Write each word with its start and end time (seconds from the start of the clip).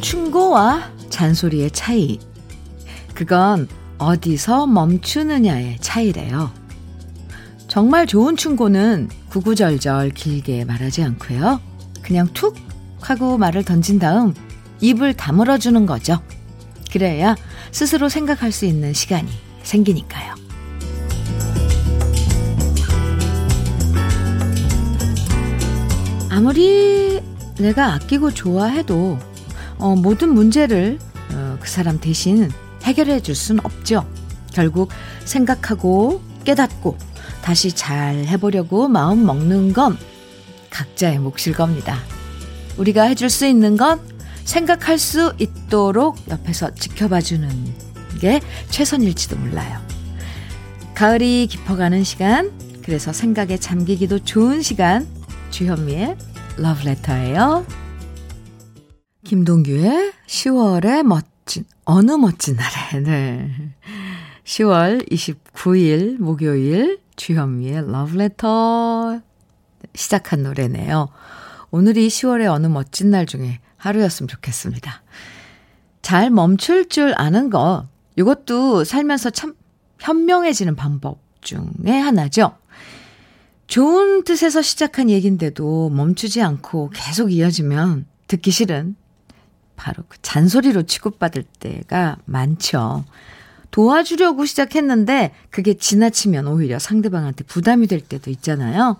충고와 0.00 0.90
잔소리의 1.10 1.70
차이. 1.70 2.18
그건 3.14 3.68
어디서 3.98 4.66
멈추느냐의 4.66 5.78
차이래요. 5.80 6.65
정말 7.76 8.06
좋은 8.06 8.38
충고는 8.38 9.10
구구절절 9.28 10.12
길게 10.12 10.64
말하지 10.64 11.02
않고요. 11.02 11.60
그냥 12.00 12.26
툭 12.32 12.56
하고 13.02 13.36
말을 13.36 13.64
던진 13.64 13.98
다음 13.98 14.32
입을 14.80 15.12
다물어 15.12 15.58
주는 15.58 15.84
거죠. 15.84 16.22
그래야 16.90 17.36
스스로 17.72 18.08
생각할 18.08 18.50
수 18.50 18.64
있는 18.64 18.94
시간이 18.94 19.28
생기니까요. 19.62 20.34
아무리 26.30 27.20
내가 27.58 27.92
아끼고 27.92 28.30
좋아해도 28.30 29.18
어, 29.76 29.94
모든 29.96 30.32
문제를 30.32 30.98
어, 31.34 31.58
그 31.60 31.68
사람 31.68 32.00
대신 32.00 32.50
해결해 32.84 33.20
줄 33.20 33.34
순 33.34 33.60
없죠. 33.62 34.08
결국 34.54 34.88
생각하고 35.26 36.22
깨닫고 36.44 36.96
다시 37.46 37.70
잘 37.70 38.24
해보려고 38.24 38.88
마음 38.88 39.24
먹는 39.24 39.72
건 39.72 39.96
각자의 40.70 41.20
몫일 41.20 41.52
겁니다. 41.52 41.96
우리가 42.76 43.04
해줄 43.04 43.30
수 43.30 43.46
있는 43.46 43.76
건 43.76 44.00
생각할 44.42 44.98
수 44.98 45.32
있도록 45.38 46.18
옆에서 46.28 46.74
지켜봐 46.74 47.20
주는 47.20 47.48
게 48.20 48.40
최선일지도 48.70 49.36
몰라요. 49.36 49.78
가을이 50.96 51.46
깊어가는 51.46 52.02
시간, 52.02 52.50
그래서 52.84 53.12
생각에 53.12 53.58
잠기기도 53.58 54.18
좋은 54.18 54.60
시간, 54.60 55.06
주현미의 55.50 56.16
러브레터예요. 56.56 57.64
김동규의 59.22 60.10
10월의 60.26 61.04
멋진, 61.04 61.64
어느 61.84 62.10
멋진 62.10 62.56
날에, 62.56 63.04
네. 63.04 63.72
10월 64.42 65.08
29일 65.12 66.18
목요일 66.18 67.05
주현미의 67.16 67.90
러브레터 67.90 69.20
시작한 69.94 70.42
노래네요. 70.42 71.08
오늘이 71.70 72.08
10월의 72.08 72.50
어느 72.50 72.66
멋진 72.66 73.10
날 73.10 73.26
중에 73.26 73.60
하루였으면 73.76 74.28
좋겠습니다. 74.28 75.02
잘 76.02 76.30
멈출 76.30 76.88
줄 76.88 77.14
아는 77.16 77.50
것, 77.50 77.86
이것도 78.16 78.84
살면서 78.84 79.30
참 79.30 79.54
현명해지는 79.98 80.76
방법 80.76 81.20
중에 81.40 81.90
하나죠. 81.90 82.56
좋은 83.66 84.22
뜻에서 84.24 84.62
시작한 84.62 85.10
얘긴데도 85.10 85.90
멈추지 85.90 86.42
않고 86.42 86.90
계속 86.94 87.32
이어지면 87.32 88.06
듣기 88.28 88.50
싫은 88.50 88.96
바로 89.74 90.04
그 90.08 90.18
잔소리로 90.22 90.84
취급받을 90.84 91.44
때가 91.58 92.18
많죠. 92.24 93.04
도와주려고 93.76 94.46
시작했는데 94.46 95.32
그게 95.50 95.74
지나치면 95.74 96.46
오히려 96.46 96.78
상대방한테 96.78 97.44
부담이 97.44 97.88
될 97.88 98.00
때도 98.00 98.30
있잖아요. 98.30 98.96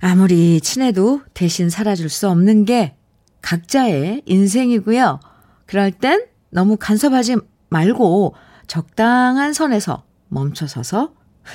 아무리 0.00 0.60
친해도 0.60 1.22
대신 1.34 1.70
살아줄 1.70 2.08
수 2.08 2.28
없는 2.28 2.64
게 2.64 2.96
각자의 3.42 4.22
인생이고요. 4.26 5.20
그럴 5.66 5.92
땐 5.92 6.26
너무 6.50 6.76
간섭하지 6.76 7.36
말고 7.68 8.34
적당한 8.66 9.52
선에서 9.52 10.02
멈춰서서 10.30 11.14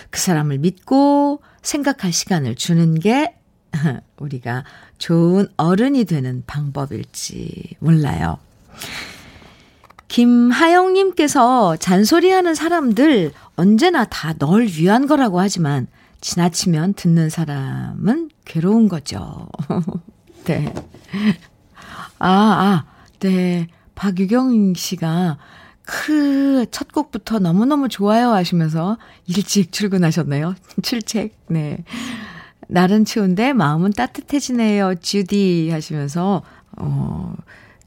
그 0.09 0.22
사람을 0.22 0.59
믿고 0.59 1.41
생각할 1.62 2.13
시간을 2.13 2.56
주는 2.56 2.97
게 2.97 3.35
우리가 4.16 4.63
좋은 5.00 5.50
어른이 5.57 6.06
되는 6.06 6.44
방법일지 6.47 7.75
몰라요. 7.79 8.38
김하영님께서 10.09 11.78
잔소리하는 11.78 12.53
사람들 12.56 13.31
언제나 13.56 14.06
다 14.06 14.34
널 14.38 14.64
위한 14.66 15.08
거라고 15.08 15.40
하지만 15.40 15.88
지나치면 16.22 16.94
듣는 16.96 17.30
사람은 17.30 18.30
괴로운 18.46 18.90
거죠. 18.90 19.48
네. 20.46 20.74
아, 22.19 22.28
아, 22.30 22.86
네. 23.19 23.68
박유경 23.96 24.74
씨가 24.75 25.38
그첫 25.84 26.92
곡부터 26.92 27.40
너무너무 27.40 27.90
좋아요 27.90 28.31
하시면서 28.31 28.98
일찍 29.28 29.72
출근하셨네요. 29.72 30.56
출첵. 30.81 31.31
네. 31.48 31.84
날은 32.68 33.06
추운데 33.06 33.53
마음은 33.53 33.92
따뜻해지네요. 33.94 34.96
주디 35.02 35.69
하시면서 35.72 36.44
어, 36.78 37.34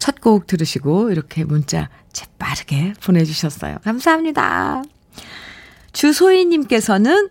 첫 0.03 0.17
곡 0.21 0.49
들으시고 0.49 1.13
이렇게 1.13 1.45
문자 1.45 1.89
재빠르게 2.13 2.95
보내주셨어요. 3.05 3.79
감사합니다. 3.85 4.83
주소희님께서는 5.93 7.29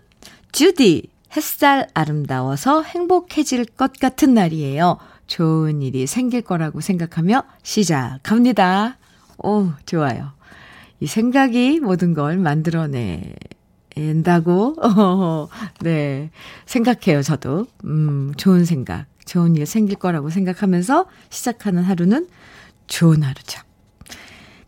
주디 0.54 1.10
햇살 1.36 1.90
아름다워서 1.94 2.84
행복해질 2.84 3.66
것 3.66 3.92
같은 4.00 4.34
날이에요. 4.34 5.00
좋은 5.28 5.82
일이 5.82 6.08
생길 6.08 6.44
거라고 6.44 6.80
생각하며 6.80 7.44
시작합니다. 7.62 8.98
오, 9.40 9.72
좋아요. 9.86 10.32
이 11.02 11.08
생각이 11.08 11.82
모든 11.82 12.14
걸 12.14 12.38
어, 14.82 15.50
네, 15.82 16.30
생각해요, 16.66 17.22
저도. 17.22 17.68
음, 17.84 18.34
좋은 18.38 18.64
생각, 18.64 19.08
좋은 19.26 19.58
일 19.58 19.66
생길 19.66 19.98
거라고 19.98 20.30
생각하면서 20.30 21.06
시작하는 21.30 21.84
하루는 21.84 22.28
좋은 22.92 23.24
하루죠. 23.24 23.62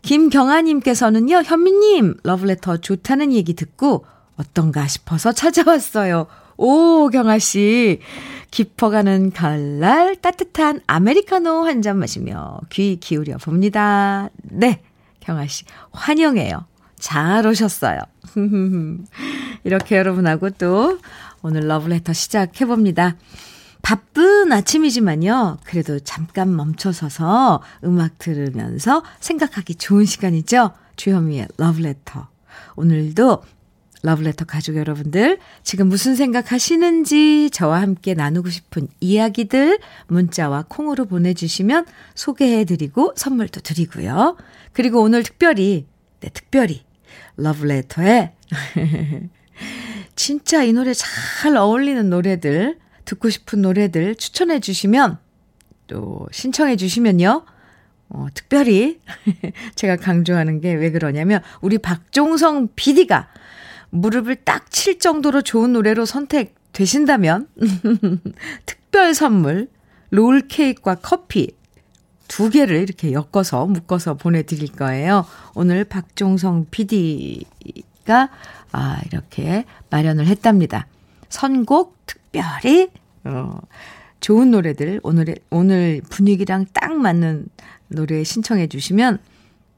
김경아님께서는요, 0.02 1.42
현미님, 1.44 2.16
러브레터 2.24 2.78
좋다는 2.78 3.32
얘기 3.32 3.54
듣고 3.54 4.04
어떤가 4.36 4.86
싶어서 4.86 5.32
찾아왔어요. 5.32 6.26
오, 6.56 7.08
경아씨. 7.10 8.00
깊어가는 8.50 9.32
가을날 9.32 10.16
따뜻한 10.16 10.80
아메리카노 10.86 11.64
한 11.64 11.82
잔 11.82 11.98
마시며 11.98 12.60
귀 12.70 12.96
기울여 12.96 13.36
봅니다. 13.38 14.30
네, 14.42 14.80
경아씨. 15.20 15.64
환영해요. 15.92 16.64
잘 16.98 17.46
오셨어요. 17.46 17.98
이렇게 19.64 19.96
여러분하고 19.96 20.50
또 20.50 20.98
오늘 21.42 21.66
러브레터 21.68 22.12
시작해봅니다. 22.12 23.16
바쁜 23.84 24.50
아침이지만요. 24.50 25.58
그래도 25.62 26.00
잠깐 26.00 26.56
멈춰서서 26.56 27.62
음악 27.84 28.18
들으면서 28.18 29.04
생각하기 29.20 29.74
좋은 29.74 30.06
시간이죠. 30.06 30.72
주현미의 30.96 31.48
러브레터. 31.58 32.28
오늘도 32.76 33.42
러브레터 34.02 34.46
가족 34.46 34.76
여러분들, 34.76 35.38
지금 35.62 35.88
무슨 35.88 36.14
생각 36.16 36.50
하시는지 36.50 37.50
저와 37.50 37.82
함께 37.82 38.14
나누고 38.14 38.48
싶은 38.48 38.88
이야기들 39.00 39.78
문자와 40.08 40.64
콩으로 40.68 41.04
보내주시면 41.04 41.84
소개해드리고 42.14 43.12
선물도 43.16 43.60
드리고요. 43.60 44.38
그리고 44.72 45.02
오늘 45.02 45.22
특별히, 45.22 45.86
네, 46.20 46.30
특별히 46.32 46.84
러브레터에 47.36 48.32
진짜 50.16 50.62
이 50.62 50.72
노래 50.72 50.94
잘 50.94 51.56
어울리는 51.56 52.08
노래들, 52.08 52.78
듣고 53.04 53.30
싶은 53.30 53.62
노래들 53.62 54.14
추천해 54.16 54.60
주시면 54.60 55.18
또 55.86 56.26
신청해 56.32 56.76
주시면요. 56.76 57.44
어, 58.10 58.26
특별히 58.34 59.00
제가 59.76 59.96
강조하는 59.96 60.60
게 60.60 60.74
왜 60.74 60.90
그러냐면 60.90 61.42
우리 61.60 61.78
박종성 61.78 62.68
PD가 62.76 63.28
무릎을 63.90 64.36
딱 64.44 64.70
칠 64.70 64.98
정도로 64.98 65.42
좋은 65.42 65.72
노래로 65.72 66.04
선택되신다면 66.04 67.48
특별 68.66 69.14
선물 69.14 69.68
롤 70.10 70.42
케이크와 70.48 70.96
커피 70.96 71.56
두 72.28 72.50
개를 72.50 72.76
이렇게 72.82 73.12
엮어서 73.12 73.66
묶어서 73.66 74.14
보내드릴 74.14 74.72
거예요. 74.72 75.24
오늘 75.54 75.84
박종성 75.84 76.66
PD가 76.70 78.30
아, 78.72 79.00
이렇게 79.06 79.64
마련을 79.90 80.26
했답니다. 80.26 80.86
선곡 81.28 81.96
특 82.06 82.18
별히, 82.34 82.88
어, 83.24 83.58
좋은 84.20 84.50
노래들, 84.50 85.00
오늘, 85.02 85.36
오늘 85.50 86.00
분위기랑 86.08 86.66
딱 86.72 86.94
맞는 86.94 87.46
노래 87.88 88.24
신청해 88.24 88.68
주시면 88.68 89.18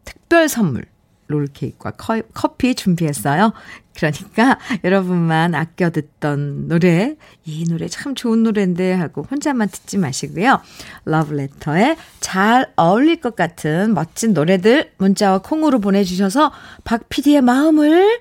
특별 0.05 0.49
선물 0.49 0.87
롤케이크와 1.29 1.93
커피 2.32 2.75
준비했어요. 2.75 3.53
그러니까 3.97 4.58
여러분만 4.85 5.55
아껴 5.55 5.91
듣던 5.91 6.69
노래, 6.69 7.17
이 7.44 7.64
노래 7.64 7.88
참 7.88 8.14
좋은 8.14 8.43
노래인데 8.43 8.93
하고 8.93 9.26
혼자만 9.29 9.69
듣지 9.69 9.99
마시고요. 9.99 10.61
러브레터에 11.05 11.97
잘 12.20 12.73
어울릴 12.76 13.20
것 13.20 13.35
같은 13.35 13.94
멋진 13.94 14.35
노래들 14.35 14.93
문자와 14.99 15.38
콩으로 15.38 15.81
보내주셔서 15.81 16.53
박 16.85 17.08
PD의 17.08 17.41
마음을 17.41 18.20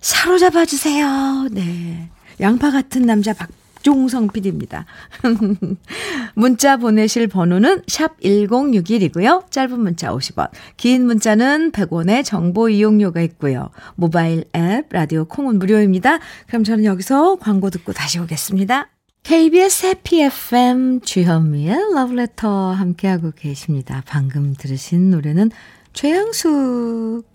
사로잡아 0.00 0.64
주세요. 0.64 1.48
네. 1.50 2.08
양파 2.40 2.70
같은 2.70 3.02
남자 3.02 3.32
박 3.34 3.50
박종성 3.78 4.28
PD입니다. 4.28 4.86
문자 6.34 6.76
보내실 6.76 7.28
번호는 7.28 7.82
샵 7.86 8.18
1061이고요. 8.20 9.50
짧은 9.50 9.78
문자 9.78 10.10
50원, 10.10 10.50
긴 10.76 11.06
문자는 11.06 11.72
100원의 11.72 12.24
정보 12.24 12.68
이용료가 12.68 13.20
있고요. 13.22 13.70
모바일 13.94 14.44
앱, 14.54 14.86
라디오 14.90 15.24
콩은 15.24 15.58
무료입니다. 15.58 16.18
그럼 16.46 16.64
저는 16.64 16.84
여기서 16.84 17.36
광고 17.36 17.70
듣고 17.70 17.92
다시 17.92 18.18
오겠습니다. 18.18 18.88
KBS 19.22 19.86
해피 19.86 20.22
FM 20.22 21.00
주현미의 21.00 21.94
러브레터 21.94 22.72
함께하고 22.72 23.32
계십니다. 23.32 24.02
방금 24.06 24.54
들으신 24.54 25.10
노래는 25.10 25.50
최양숙 25.92 27.26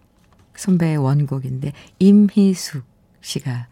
선배의 0.56 0.98
원곡인데 0.98 1.74
임희숙 2.00 2.84
씨가 3.22 3.68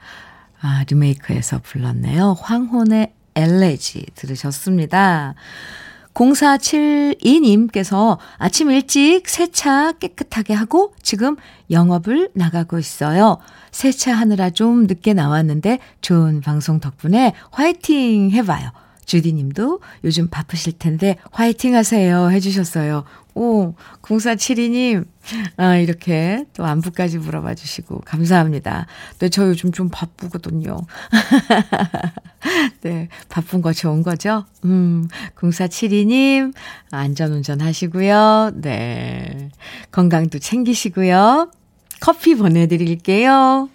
아, 0.61 0.85
리메이크해서 0.87 1.59
불렀네요. 1.63 2.37
황혼의 2.39 3.11
엘레지 3.35 4.05
들으셨습니다. 4.15 5.35
0472님께서 6.13 8.17
아침 8.37 8.69
일찍 8.69 9.29
세차 9.29 9.93
깨끗하게 9.93 10.53
하고 10.53 10.93
지금 11.01 11.37
영업을 11.69 12.29
나가고 12.33 12.79
있어요. 12.79 13.37
세차하느라 13.71 14.49
좀 14.51 14.87
늦게 14.87 15.13
나왔는데 15.13 15.79
좋은 16.01 16.41
방송 16.41 16.81
덕분에 16.81 17.33
화이팅 17.51 18.31
해봐요. 18.31 18.71
주디님도 19.05 19.79
요즘 20.03 20.27
바쁘실 20.29 20.73
텐데 20.73 21.15
화이팅 21.31 21.75
하세요 21.75 22.29
해주셨어요. 22.29 23.05
오, 23.33 23.73
0472님, 24.01 25.05
아, 25.57 25.77
이렇게 25.77 26.45
또 26.53 26.65
안부까지 26.65 27.17
물어봐 27.19 27.55
주시고, 27.55 28.01
감사합니다. 28.05 28.87
네, 29.19 29.29
저 29.29 29.47
요즘 29.47 29.71
좀 29.71 29.89
바쁘거든요. 29.89 30.77
네, 32.81 33.07
바쁜 33.29 33.61
거 33.61 33.71
좋은 33.71 34.03
거죠? 34.03 34.45
음, 34.65 35.07
0472님, 35.35 36.53
안전운전 36.91 37.61
하시고요. 37.61 38.51
네, 38.55 39.49
건강도 39.91 40.39
챙기시고요. 40.39 41.51
커피 42.01 42.35
보내드릴게요. 42.35 43.69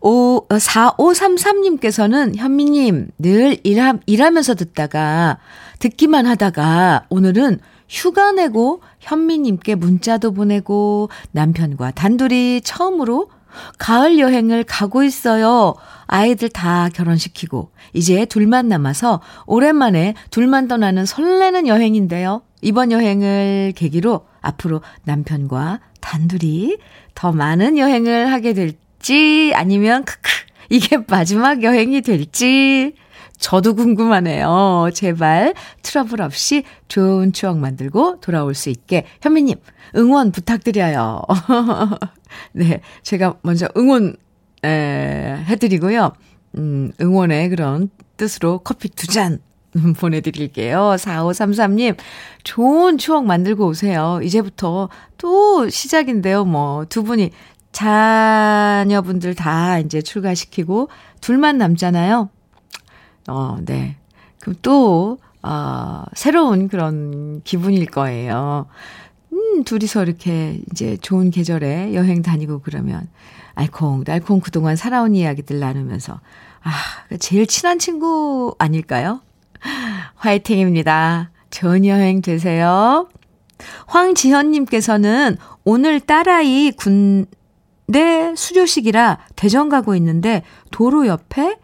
오, 0.00 0.46
4533님께서는 0.48 2.36
현미님, 2.36 3.10
늘 3.18 3.58
일하, 3.64 3.94
일하면서 4.06 4.54
듣다가, 4.54 5.38
듣기만 5.80 6.26
하다가, 6.26 7.06
오늘은 7.08 7.58
휴가 7.88 8.32
내고 8.32 8.82
현미님께 9.00 9.74
문자도 9.74 10.32
보내고 10.32 11.08
남편과 11.32 11.92
단둘이 11.92 12.60
처음으로 12.62 13.30
가을 13.78 14.18
여행을 14.18 14.64
가고 14.64 15.02
있어요. 15.02 15.74
아이들 16.06 16.48
다 16.48 16.88
결혼시키고 16.92 17.70
이제 17.92 18.24
둘만 18.26 18.68
남아서 18.68 19.20
오랜만에 19.46 20.14
둘만 20.30 20.68
떠나는 20.68 21.06
설레는 21.06 21.66
여행인데요. 21.66 22.42
이번 22.60 22.92
여행을 22.92 23.72
계기로 23.76 24.26
앞으로 24.40 24.82
남편과 25.04 25.80
단둘이 26.00 26.78
더 27.14 27.32
많은 27.32 27.78
여행을 27.78 28.30
하게 28.30 28.52
될지 28.52 29.52
아니면 29.54 30.04
크크 30.04 30.30
이게 30.70 30.98
마지막 31.08 31.62
여행이 31.62 32.02
될지 32.02 32.94
저도 33.38 33.74
궁금하네요. 33.74 34.90
제발 34.94 35.54
트러블 35.82 36.20
없이 36.22 36.64
좋은 36.88 37.32
추억 37.32 37.58
만들고 37.58 38.20
돌아올 38.20 38.54
수 38.54 38.68
있게 38.70 39.04
현미님 39.22 39.56
응원 39.96 40.32
부탁드려요. 40.32 41.22
네, 42.52 42.80
제가 43.02 43.36
먼저 43.42 43.68
응원 43.76 44.16
에, 44.64 44.68
해드리고요. 45.46 46.12
음, 46.56 46.92
응원의 47.00 47.48
그런 47.50 47.90
뜻으로 48.16 48.58
커피 48.58 48.88
두 48.88 49.06
잔 49.06 49.38
보내드릴게요. 49.98 50.96
4533님, 50.98 51.96
좋은 52.42 52.98
추억 52.98 53.24
만들고 53.26 53.66
오세요. 53.66 54.18
이제부터 54.22 54.88
또 55.18 55.68
시작인데요. 55.68 56.44
뭐, 56.44 56.84
두 56.86 57.04
분이 57.04 57.30
자녀분들 57.70 59.34
다 59.34 59.78
이제 59.78 60.00
출가시키고 60.02 60.88
둘만 61.20 61.58
남잖아요. 61.58 62.30
어, 63.28 63.58
네. 63.60 63.96
그럼 64.40 64.56
또, 64.62 65.18
어, 65.42 66.04
새로운 66.14 66.68
그런 66.68 67.42
기분일 67.44 67.86
거예요. 67.86 68.66
음, 69.32 69.64
둘이서 69.64 70.04
이렇게 70.04 70.60
이제 70.72 70.96
좋은 70.96 71.30
계절에 71.30 71.94
여행 71.94 72.22
다니고 72.22 72.60
그러면 72.60 73.08
알콩달콩 73.54 74.40
그동안 74.40 74.76
살아온 74.76 75.14
이야기들 75.14 75.60
나누면서, 75.60 76.20
아, 76.62 76.70
제일 77.18 77.46
친한 77.46 77.78
친구 77.78 78.54
아닐까요? 78.58 79.20
화이팅입니다. 80.16 81.30
좋은 81.50 81.84
여행 81.84 82.22
되세요. 82.22 83.08
황지현님께서는 83.86 85.36
오늘 85.64 86.00
딸아이 86.00 86.72
군대 86.72 88.34
수료식이라 88.36 89.18
대전 89.34 89.68
가고 89.68 89.94
있는데 89.96 90.42
도로 90.70 91.06
옆에 91.06 91.56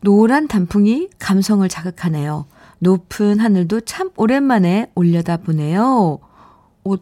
노란 0.00 0.48
단풍이 0.48 1.08
감성을 1.18 1.66
자극하네요. 1.68 2.46
높은 2.78 3.40
하늘도 3.40 3.82
참 3.82 4.10
오랜만에 4.16 4.90
올려다 4.94 5.38
보네요. 5.38 6.18
오, 6.84 6.96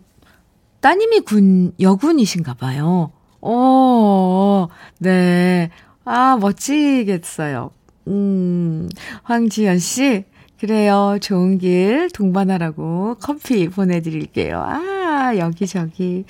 따님이 0.81 1.21
군, 1.21 1.73
여군이신가 1.81 2.55
봐요. 2.55 3.13
오, 3.41 4.69
네. 4.99 5.71
아, 6.05 6.37
멋지겠어요. 6.41 7.71
음, 8.09 8.89
황지연 9.23 9.79
씨, 9.79 10.25
그래요. 10.59 11.19
좋은 11.21 11.59
길 11.59 12.09
동반하라고 12.15 13.17
커피 13.21 13.69
보내드릴게요. 13.69 14.63
아, 14.65 15.37
여기저기. 15.37 16.25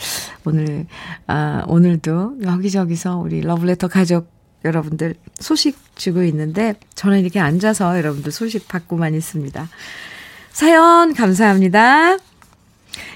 오늘, 0.46 0.86
아, 1.26 1.64
오늘도 1.68 2.38
여기저기서 2.42 3.18
우리 3.18 3.42
러브레터 3.42 3.88
가족 3.88 4.31
여러분들 4.64 5.14
소식 5.38 5.79
주고 5.97 6.23
있는데 6.25 6.75
저는 6.94 7.20
이렇게 7.20 7.41
앉아서 7.41 7.97
여러분들 7.99 8.32
소식 8.32 8.69
받고만 8.69 9.14
있습니다. 9.14 9.69
사연 10.52 11.14
감사합니다. 11.14 12.19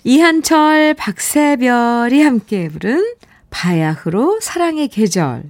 이한철, 0.05 0.95
박세별이 0.95 2.23
함께 2.23 2.69
부른 2.69 3.15
바야흐로 3.51 4.41
사랑의 4.41 4.89
계절. 4.89 5.45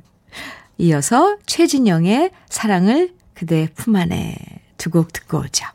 이어서 0.78 1.36
최진영의 1.46 2.30
사랑을 2.48 3.14
그대 3.34 3.68
품 3.76 3.96
안에 3.96 4.36
두 4.78 4.90
곡 4.90 5.12
듣고 5.12 5.38
오죠. 5.38 5.66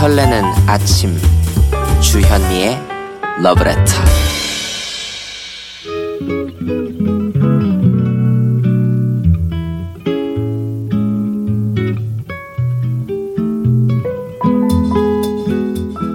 설레는 0.00 0.44
아침. 0.66 1.14
주현미의 2.00 2.78
러브레터. 3.42 3.82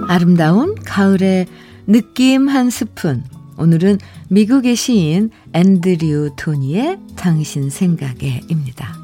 아름다운 0.08 0.74
가을의 0.84 1.46
느낌 1.86 2.48
한 2.48 2.70
스푼. 2.70 3.22
오늘은 3.56 3.98
미국의 4.30 4.74
시인 4.74 5.30
앤드류 5.52 6.30
토니의 6.36 6.98
당신 7.14 7.70
생각에입니다. 7.70 8.96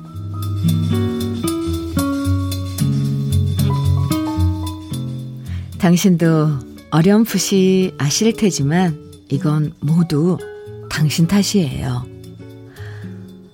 당신도 5.82 6.60
어렴풋이 6.92 7.94
아실 7.98 8.32
테지만 8.34 8.96
이건 9.28 9.74
모두 9.80 10.38
당신 10.88 11.26
탓이에요. 11.26 12.06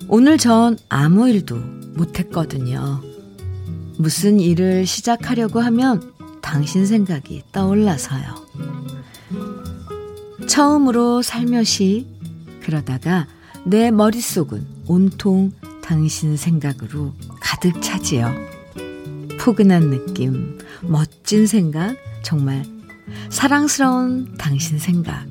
오늘 0.08 0.36
전 0.36 0.76
아무 0.90 1.26
일도 1.30 1.56
못했거든요. 1.94 3.00
무슨 3.96 4.40
일을 4.40 4.84
시작하려고 4.84 5.60
하면 5.60 6.12
당신 6.42 6.84
생각이 6.84 7.44
떠올라서요. 7.50 8.34
처음으로 10.46 11.22
살며시 11.22 12.06
그러다가 12.60 13.26
내 13.64 13.90
머릿속은 13.90 14.66
온통 14.86 15.52
당신 15.80 16.36
생각으로 16.36 17.14
가득 17.40 17.80
차지요. 17.80 18.30
포근한 19.40 19.88
느낌, 19.88 20.58
멋진 20.82 21.46
생각, 21.46 21.96
정말 22.22 22.64
사랑스러운 23.30 24.36
당신 24.36 24.78
생각. 24.78 25.26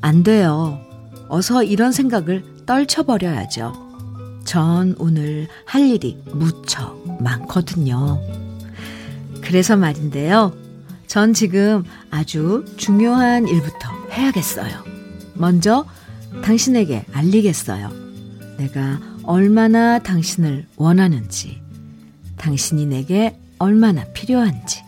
안 0.00 0.22
돼요. 0.22 0.80
어서 1.28 1.62
이런 1.62 1.92
생각을 1.92 2.44
떨쳐버려야죠. 2.66 4.40
전 4.44 4.94
오늘 4.98 5.48
할 5.64 5.82
일이 5.82 6.22
무척 6.32 7.22
많거든요. 7.22 8.20
그래서 9.40 9.76
말인데요. 9.76 10.52
전 11.06 11.34
지금 11.34 11.84
아주 12.10 12.64
중요한 12.76 13.46
일부터 13.46 13.90
해야겠어요. 14.10 14.84
먼저 15.34 15.84
당신에게 16.42 17.04
알리겠어요. 17.12 17.90
내가 18.58 18.98
얼마나 19.22 19.98
당신을 19.98 20.66
원하는지, 20.76 21.60
당신이 22.38 22.86
내게 22.86 23.38
얼마나 23.58 24.04
필요한지, 24.12 24.82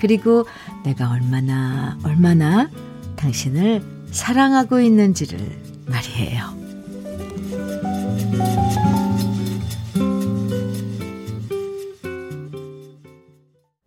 그리고 0.00 0.46
내가 0.82 1.10
얼마나, 1.10 1.98
얼마나 2.02 2.70
당신을 3.16 3.82
사랑하고 4.10 4.80
있는지를 4.80 5.38
말이에요. 5.86 6.58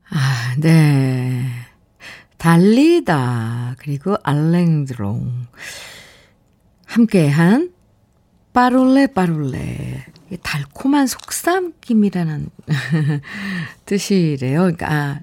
아, 0.09 0.55
네. 0.59 1.45
달리다, 2.37 3.75
그리고 3.79 4.15
알랭드롱. 4.23 5.47
함께한 6.85 7.71
빠롤레 8.53 9.07
빠롤레. 9.07 10.05
달콤한 10.41 11.07
속삭임이라는 11.07 12.49
뜻이래요. 13.85 14.59
그러니까, 14.61 14.91
아, 14.91 15.19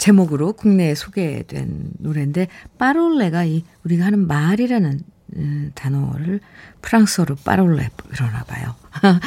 제목으로 0.00 0.54
국내에 0.54 0.94
소개된 0.94 1.90
노래인데, 1.98 2.48
빠롤레가 2.78 3.44
이, 3.44 3.64
우리가 3.84 4.06
하는 4.06 4.26
말이라는 4.26 5.00
음, 5.36 5.70
단어를 5.74 6.40
프랑스어로 6.80 7.36
빠롤레 7.44 7.90
이러나 8.12 8.42
봐요. 8.44 8.74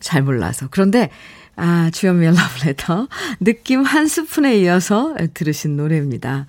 잘 0.00 0.22
몰라서. 0.22 0.68
그런데, 0.70 1.10
아, 1.56 1.90
주연미의 1.92 2.34
러브레터. 2.36 3.08
느낌 3.40 3.82
한 3.82 4.06
스푼에 4.06 4.56
이어서 4.60 5.14
들으신 5.34 5.76
노래입니다. 5.76 6.46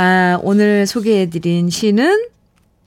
아, 0.00 0.38
오늘 0.44 0.86
소개해드린 0.86 1.70
시는 1.70 2.28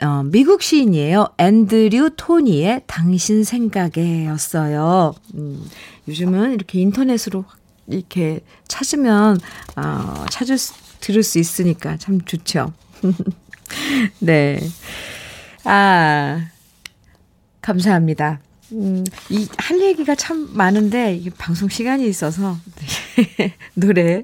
어, 0.02 0.24
미국 0.24 0.62
시인이에요. 0.62 1.28
앤드류 1.38 2.12
토니의 2.16 2.84
당신 2.88 3.44
생각에 3.44 4.28
였어요. 4.28 5.14
음, 5.34 5.62
요즘은 6.08 6.54
이렇게 6.54 6.80
인터넷으로 6.80 7.44
이렇게 7.88 8.40
찾으면, 8.70 9.42
어, 9.76 10.26
찾을 10.30 10.58
수, 10.58 10.74
들을 11.02 11.22
수 11.22 11.38
있으니까 11.38 11.98
참 11.98 12.22
좋죠. 12.22 12.72
네. 14.20 14.62
아, 15.66 16.48
감사합니다. 17.60 18.40
음, 18.72 19.04
이, 19.30 19.50
할 19.58 19.82
얘기가 19.82 20.16
참 20.16 20.48
많은데, 20.54 21.16
이게 21.16 21.30
방송 21.30 21.68
시간이 21.68 22.08
있어서, 22.08 22.56
노래, 23.76 24.24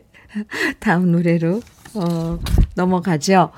다음 0.80 1.12
노래로 1.12 1.62
어, 1.96 2.40
넘어가죠. 2.76 3.52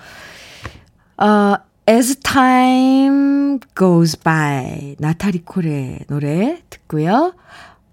어, 1.17 1.55
As 1.89 2.15
Time 2.17 3.59
Goes 3.77 4.17
By 4.19 4.95
나타리 4.99 5.39
콜의 5.43 6.01
노래 6.07 6.61
듣고요. 6.69 7.33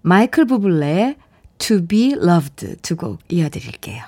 마이클 0.01 0.45
부블레의 0.45 1.15
To 1.57 1.85
Be 1.87 2.11
Loved 2.13 2.77
두 2.83 2.95
곡 2.95 3.19
이어드릴게요. 3.29 4.03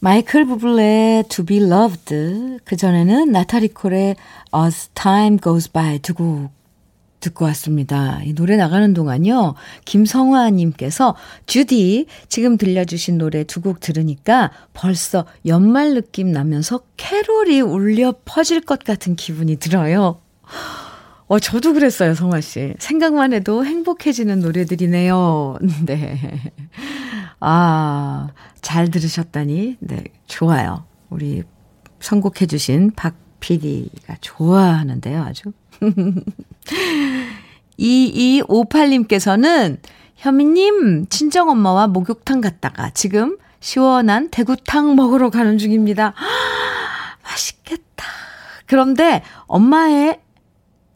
마이클 0.00 0.46
부블레의 0.46 1.24
To 1.28 1.44
Be 1.44 1.58
Loved 1.58 2.58
그 2.64 2.76
전에는 2.76 3.30
나타리 3.30 3.68
콜의 3.68 4.16
As 4.56 4.88
Time 4.94 5.38
Goes 5.42 5.70
By 5.70 5.98
두곡 5.98 6.50
듣고 7.20 7.44
왔습니다. 7.46 8.20
이 8.24 8.34
노래 8.34 8.56
나가는 8.56 8.92
동안요, 8.94 9.54
김성화님께서, 9.84 11.14
주디, 11.46 12.06
지금 12.28 12.56
들려주신 12.56 13.18
노래 13.18 13.44
두 13.44 13.60
곡 13.60 13.80
들으니까 13.80 14.50
벌써 14.72 15.26
연말 15.46 15.92
느낌 15.94 16.32
나면서 16.32 16.80
캐롤이 16.96 17.60
울려 17.60 18.14
퍼질 18.24 18.62
것 18.62 18.78
같은 18.84 19.16
기분이 19.16 19.56
들어요. 19.56 20.20
어, 21.26 21.38
저도 21.38 21.74
그랬어요, 21.74 22.14
성화 22.14 22.40
씨. 22.40 22.74
생각만 22.78 23.32
해도 23.34 23.64
행복해지는 23.64 24.40
노래들이네요. 24.40 25.58
네. 25.86 26.18
아, 27.38 28.28
잘 28.62 28.90
들으셨다니, 28.90 29.76
네, 29.80 30.04
좋아요. 30.26 30.84
우리 31.10 31.42
선곡해주신 32.00 32.92
박 32.96 33.14
PD가 33.40 34.16
좋아하는데요, 34.20 35.22
아주. 35.22 35.52
2258님께서는 37.78 39.78
현미님, 40.16 41.06
친정엄마와 41.06 41.86
목욕탕 41.86 42.40
갔다가 42.40 42.90
지금 42.90 43.38
시원한 43.60 44.30
대구탕 44.30 44.96
먹으러 44.96 45.30
가는 45.30 45.58
중입니다. 45.58 46.14
맛있겠다. 47.24 48.04
그런데 48.66 49.22
엄마의 49.46 50.18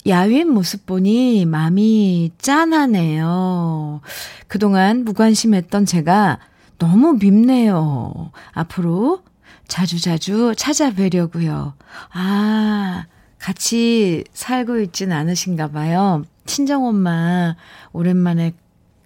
야윈 0.07 0.53
모습 0.53 0.85
보니 0.85 1.47
마음이 1.47 2.33
짠하네요. 2.39 4.03
그동안 4.49 5.05
무관심했던 5.05 5.87
제가 5.87 6.41
너무 6.79 7.15
밉네요. 7.15 8.31
앞으로 8.53 9.23
자주자주 9.67 10.55
찾아뵈려고요. 10.57 11.75
아, 12.13 13.07
같이 13.45 14.25
살고 14.33 14.81
있진 14.81 15.13
않으신가 15.13 15.69
봐요. 15.69 16.23
친정엄마 16.47 17.57
오랜만에 17.93 18.55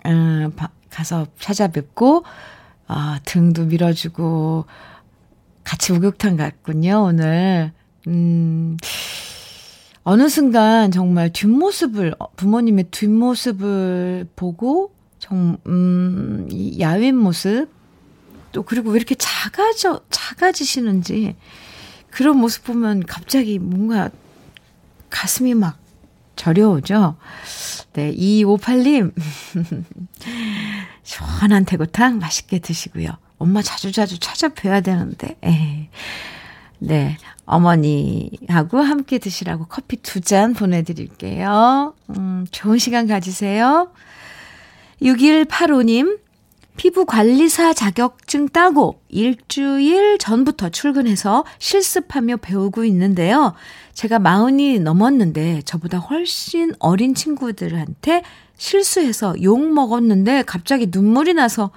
음, 0.07 0.53
가서 0.91 1.27
찾아뵙고 1.41 2.23
아, 2.87 3.19
등도 3.25 3.65
밀어주고 3.65 4.65
같이 5.65 5.93
목욕탕 5.93 6.37
갔군요, 6.37 7.03
오늘. 7.09 7.73
음. 8.07 8.77
어느 10.05 10.29
순간 10.29 10.93
정말 10.93 11.33
뒷모습을 11.33 12.15
부모님의 12.37 12.85
뒷모습을 12.93 14.29
보고 14.37 14.93
정 15.19 15.59
음, 15.67 16.47
이 16.53 16.79
야윈 16.79 17.17
모습 17.17 17.67
또 18.53 18.63
그리고 18.63 18.91
왜 18.91 18.99
이렇게 18.99 19.17
작아져 19.17 20.01
작아지시는지 20.11 21.35
그런 22.11 22.39
모습 22.39 22.63
보면 22.63 23.03
갑자기 23.05 23.59
뭔가 23.59 24.11
가슴이 25.11 25.55
막 25.55 25.79
저려오죠. 26.37 27.17
네, 27.95 28.13
2258님. 28.15 29.13
시원한 31.03 31.65
대구탕 31.65 32.19
맛있게 32.19 32.59
드시고요. 32.61 33.11
엄마 33.39 33.63
자주자주 33.63 34.19
찾아뵈야 34.19 34.81
되는데, 34.81 35.37
에이. 35.43 35.89
네, 36.81 37.17
어머니하고 37.45 38.79
함께 38.79 39.19
드시라고 39.19 39.67
커피 39.67 39.97
두 39.97 40.21
잔 40.21 40.55
보내드릴게요. 40.55 41.95
음, 42.11 42.47
좋은 42.51 42.79
시간 42.79 43.07
가지세요. 43.07 43.91
6185님, 45.03 46.19
피부 46.79 47.07
관리사 47.07 47.75
자격증 47.75 48.49
따고 48.49 49.01
일주일 49.09 50.17
전부터 50.19 50.69
출근해서 50.69 51.45
실습하며 51.59 52.37
배우고 52.37 52.85
있는데요. 52.85 53.55
제가 53.95 54.21
마흔이 54.21 54.79
넘었는데 54.79 55.63
저보다 55.63 55.99
훨씬 55.99 56.73
어린 56.79 57.17
친구들한테 57.17 58.23
실수해서 58.57 59.35
욕 59.43 59.61
먹었는데 59.61 60.45
갑자기 60.47 60.87
눈물이 60.89 61.35
나서 61.35 61.65
하, 61.65 61.71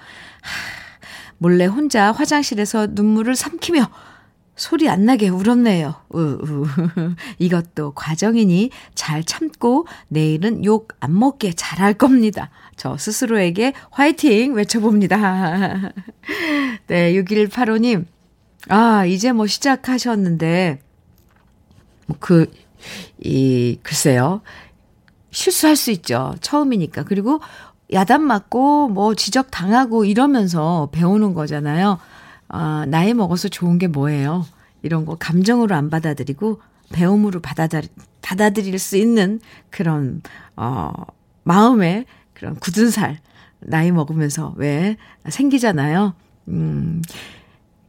몰래 1.40 1.66
혼자 1.66 2.12
화장실에서 2.12 2.90
눈물을 2.92 3.36
삼키며 3.36 3.90
소리 4.62 4.88
안 4.90 5.06
나게 5.06 5.28
울었네요. 5.28 5.96
우, 6.10 6.20
우. 6.20 6.68
이것도 7.40 7.94
과정이니 7.94 8.70
잘 8.94 9.24
참고 9.24 9.88
내일은 10.08 10.64
욕 10.66 10.90
안 11.00 11.18
먹게 11.18 11.54
잘할 11.54 11.96
겁니다. 11.96 12.52
저 12.76 12.96
스스로에게 12.96 13.74
화이팅 13.90 14.54
외쳐봅니다. 14.54 15.18
네, 16.88 17.14
6185님. 17.14 18.06
아, 18.70 19.04
이제 19.06 19.32
뭐 19.32 19.48
시작하셨는데, 19.48 20.80
뭐 22.06 22.18
그, 22.20 22.46
이, 23.20 23.80
글쎄요. 23.82 24.42
실수할 25.32 25.76
수 25.76 25.90
있죠. 25.90 26.36
처음이니까. 26.42 27.04
그리고 27.04 27.40
야단 27.92 28.22
맞고 28.22 28.90
뭐 28.90 29.16
지적 29.16 29.50
당하고 29.50 30.06
이러면서 30.06 30.90
배우는 30.92 31.34
거잖아요. 31.34 31.98
아, 32.54 32.86
나이 32.88 33.14
먹어서 33.14 33.48
좋은 33.50 33.78
게 33.78 33.88
뭐예요? 33.88 34.46
이런 34.82 35.06
거 35.06 35.16
감정으로 35.16 35.74
안 35.76 35.90
받아들이고 35.90 36.62
배움으로 36.92 37.40
받아들, 37.40 37.84
받아들일 38.22 38.78
수 38.80 38.98
있는 38.98 39.40
그런, 39.70 40.22
어, 40.58 40.92
마음의 41.44 42.06
그런 42.34 42.56
굳은 42.56 42.90
살, 42.92 43.20
나이 43.60 43.92
먹으면서 43.92 44.54
왜 44.58 44.98
생기잖아요. 45.30 46.14
음, 46.50 47.02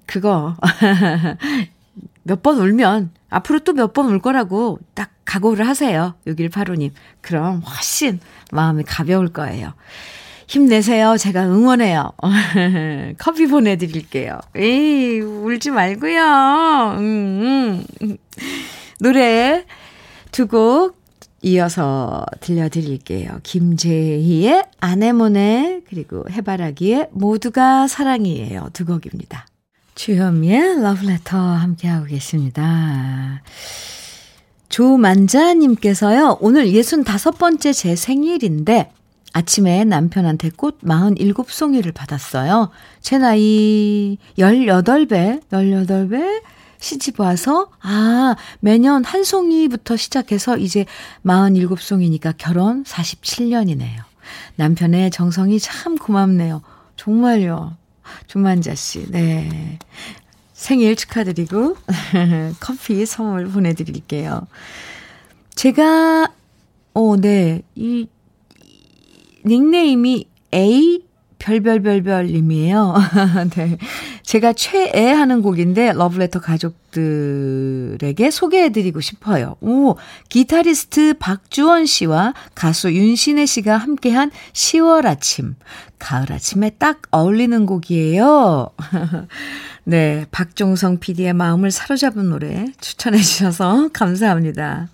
그거, 0.06 0.56
몇 2.24 2.42
번 2.42 2.58
울면 2.58 3.10
앞으로 3.30 3.58
또 3.60 3.72
몇 3.72 3.92
번 3.94 4.06
울 4.06 4.20
거라고 4.20 4.78
딱 4.94 5.10
각오를 5.24 5.66
하세요. 5.66 6.14
6185님. 6.26 6.92
그럼 7.20 7.60
훨씬 7.60 8.20
마음이 8.52 8.84
가벼울 8.84 9.28
거예요. 9.32 9.72
힘내세요. 10.52 11.16
제가 11.16 11.46
응원해요. 11.46 12.12
커피 13.16 13.46
보내드릴게요. 13.46 14.38
에이, 14.54 15.20
울지 15.20 15.70
말고요. 15.70 16.96
음, 16.98 17.82
음. 18.02 18.16
노래 19.00 19.64
두 20.30 20.46
곡 20.46 21.00
이어서 21.44 22.26
들려드릴게요. 22.40 23.40
김재희의 23.42 24.64
아내모네 24.78 25.80
그리고 25.88 26.24
해바라기의 26.30 27.08
모두가 27.12 27.88
사랑이에요. 27.88 28.68
두 28.74 28.84
곡입니다. 28.84 29.46
주현미의 29.94 30.82
러브레터 30.82 31.36
함께하고 31.38 32.06
계십니다. 32.06 33.42
조만자님께서요, 34.68 36.38
오늘 36.40 36.66
65번째 36.66 37.74
제 37.74 37.96
생일인데, 37.96 38.90
아침에 39.32 39.84
남편한테 39.84 40.50
꽃 40.50 40.78
47송이를 40.82 41.94
받았어요. 41.94 42.70
제 43.00 43.18
나이 43.18 44.18
18배, 44.38 45.42
18배? 45.50 46.42
시집 46.78 47.20
와서, 47.20 47.70
아, 47.80 48.34
매년 48.60 49.04
한 49.04 49.22
송이부터 49.22 49.96
시작해서 49.96 50.58
이제 50.58 50.84
47송이니까 51.24 52.34
결혼 52.36 52.82
47년이네요. 52.82 54.02
남편의 54.56 55.12
정성이 55.12 55.60
참 55.60 55.96
고맙네요. 55.96 56.62
정말요. 56.96 57.76
조만자 58.26 58.74
씨, 58.74 59.10
네. 59.10 59.78
생일 60.52 60.96
축하드리고, 60.96 61.76
커피 62.60 63.06
선물 63.06 63.46
보내드릴게요. 63.48 64.46
제가, 65.54 66.32
어, 66.94 67.16
네. 67.16 67.62
이, 67.76 68.08
닉네임이 69.44 70.26
A 70.54 71.02
별별별별님이에요. 71.38 72.94
네. 73.56 73.78
제가 74.22 74.52
최애 74.52 75.10
하는 75.12 75.42
곡인데 75.42 75.92
러브레터 75.92 76.40
가족 76.40 76.81
들에게 76.92 78.30
소개해드리고 78.30 79.00
싶어요. 79.00 79.56
오, 79.60 79.96
기타리스트 80.28 81.14
박주원 81.18 81.86
씨와 81.86 82.34
가수 82.54 82.92
윤신혜 82.92 83.46
씨가 83.46 83.76
함께한 83.76 84.30
10월 84.52 85.06
아침, 85.06 85.56
가을 85.98 86.32
아침에 86.32 86.70
딱 86.78 87.02
어울리는 87.10 87.66
곡이에요. 87.66 88.70
네, 89.84 90.26
박종성 90.30 91.00
PD의 91.00 91.32
마음을 91.32 91.72
사로잡은 91.72 92.30
노래 92.30 92.66
추천해 92.80 93.18
주셔서 93.18 93.88
감사합니다. 93.94 94.88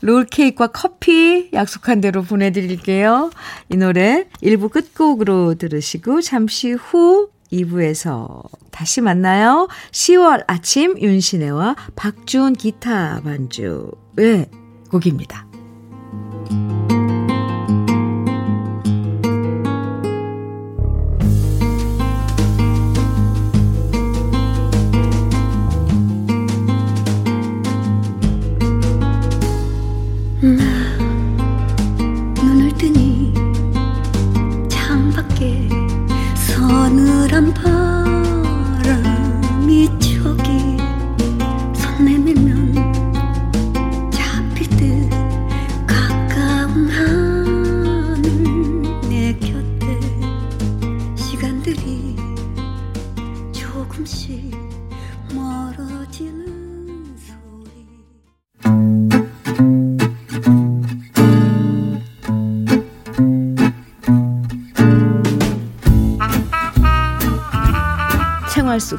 롤케이크와 0.00 0.68
커피 0.68 1.50
약속한 1.52 2.00
대로 2.00 2.22
보내드릴게요. 2.22 3.30
이 3.68 3.76
노래 3.76 4.26
1부 4.42 4.70
끝곡으로 4.70 5.56
들으시고 5.56 6.22
잠시 6.22 6.72
후 6.72 7.28
2부에서 7.52 8.42
다시 8.70 9.00
만나요. 9.00 9.68
10월 9.90 10.44
아침 10.46 10.98
윤신혜와 10.98 11.76
박주원 11.96 12.54
기타 12.54 13.20
반주의 13.22 14.46
곡입니다. 14.90 15.49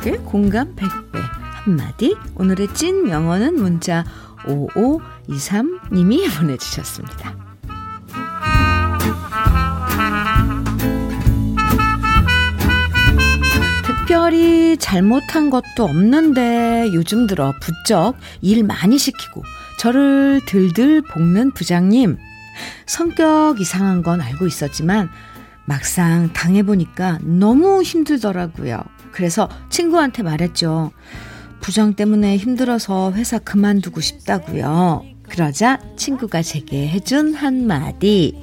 속에 0.02 0.18
공감 0.26 0.76
100배 0.76 1.20
한마디 1.64 2.18
오늘의 2.36 2.74
찐 2.74 3.06
명언은 3.06 3.56
문자 3.56 4.04
5523님이 4.46 6.28
보내주셨습니다. 6.38 7.36
특별히 13.86 14.76
잘못한 14.78 15.52
것도 15.52 15.84
없는데 15.84 16.90
요즘 16.94 17.28
들어 17.28 17.54
부쩍 17.62 18.16
일 18.42 18.64
많이 18.64 18.98
시키고 18.98 19.44
저를 19.78 20.42
들들 20.48 21.04
볶는 21.04 21.52
부장님. 21.52 22.18
성격 22.88 23.62
이상한 23.62 24.02
건 24.02 24.20
알고 24.20 24.48
있었지만 24.48 25.10
막상 25.66 26.34
당해보니까 26.34 27.20
너무 27.22 27.84
힘들더라고요. 27.84 28.84
그래서 29.12 29.50
친구한테 29.70 30.24
말했죠. 30.24 30.92
부장 31.62 31.94
때문에 31.94 32.38
힘들어서 32.38 33.14
회사 33.14 33.38
그만두고 33.38 34.02
싶다고요. 34.02 35.06
그러자 35.24 35.80
친구가 35.96 36.42
제게 36.42 36.88
해준 36.88 37.34
한마디. 37.34 38.42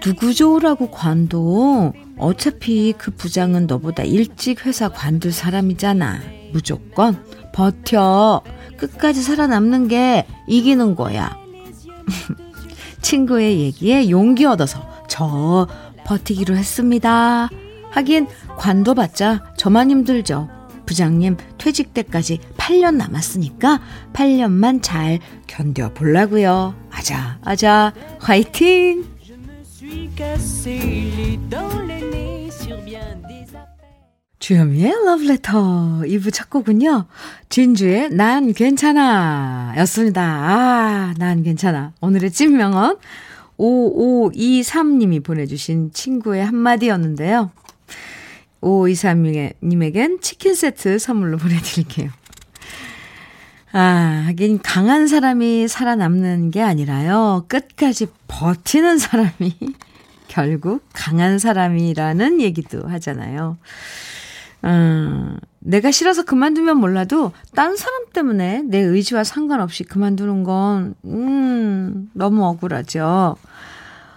누구 0.00 0.34
좋으라고 0.34 0.90
관둬. 0.90 1.92
어차피 2.18 2.92
그 2.98 3.12
부장은 3.12 3.66
너보다 3.66 4.02
일찍 4.02 4.66
회사 4.66 4.88
관둘 4.88 5.32
사람이잖아. 5.32 6.20
무조건 6.52 7.24
버텨. 7.54 8.42
끝까지 8.76 9.22
살아남는 9.22 9.88
게 9.88 10.26
이기는 10.48 10.96
거야. 10.96 11.36
친구의 13.00 13.60
얘기에 13.60 14.10
용기 14.10 14.44
얻어서 14.44 14.84
저 15.08 15.68
버티기로 16.04 16.56
했습니다. 16.56 17.48
하긴 17.92 18.26
관둬봤자 18.58 19.54
저만 19.56 19.90
힘들죠. 19.90 20.48
부장님 20.86 21.36
퇴직 21.58 21.94
때까지 21.94 22.38
8년 22.56 22.96
남았으니까 22.96 23.80
8년만 24.12 24.80
잘 24.82 25.20
견뎌보려고요. 25.46 26.74
아자 26.90 27.38
아자 27.42 27.92
화이팅! 28.18 29.04
주현미의 34.38 34.92
러브레터 35.06 36.02
2부 36.04 36.32
첫 36.32 36.50
곡은요. 36.50 37.06
진주의 37.48 38.10
난 38.10 38.52
괜찮아 38.52 39.74
였습니다. 39.78 40.22
아, 40.22 41.14
난 41.16 41.44
괜찮아. 41.44 41.92
오늘의 42.00 42.32
찐명언 42.32 42.96
5523님이 43.56 45.22
보내주신 45.22 45.92
친구의 45.92 46.44
한마디였는데요. 46.44 47.52
5523님에겐 48.62 50.22
치킨 50.22 50.54
세트 50.54 50.98
선물로 50.98 51.38
보내드릴게요. 51.38 52.10
아, 53.72 54.24
하긴 54.26 54.60
강한 54.62 55.06
사람이 55.06 55.66
살아남는 55.66 56.50
게 56.50 56.60
아니라요. 56.62 57.46
끝까지 57.48 58.06
버티는 58.28 58.98
사람이 58.98 59.56
결국 60.28 60.84
강한 60.92 61.38
사람이라는 61.38 62.40
얘기도 62.40 62.86
하잖아요. 62.88 63.56
음, 64.64 65.38
내가 65.58 65.90
싫어서 65.90 66.24
그만두면 66.24 66.76
몰라도 66.76 67.32
딴 67.54 67.76
사람 67.76 68.04
때문에 68.12 68.62
내 68.62 68.78
의지와 68.78 69.24
상관없이 69.24 69.84
그만두는 69.84 70.44
건, 70.44 70.94
음, 71.04 72.10
너무 72.12 72.44
억울하죠. 72.44 73.36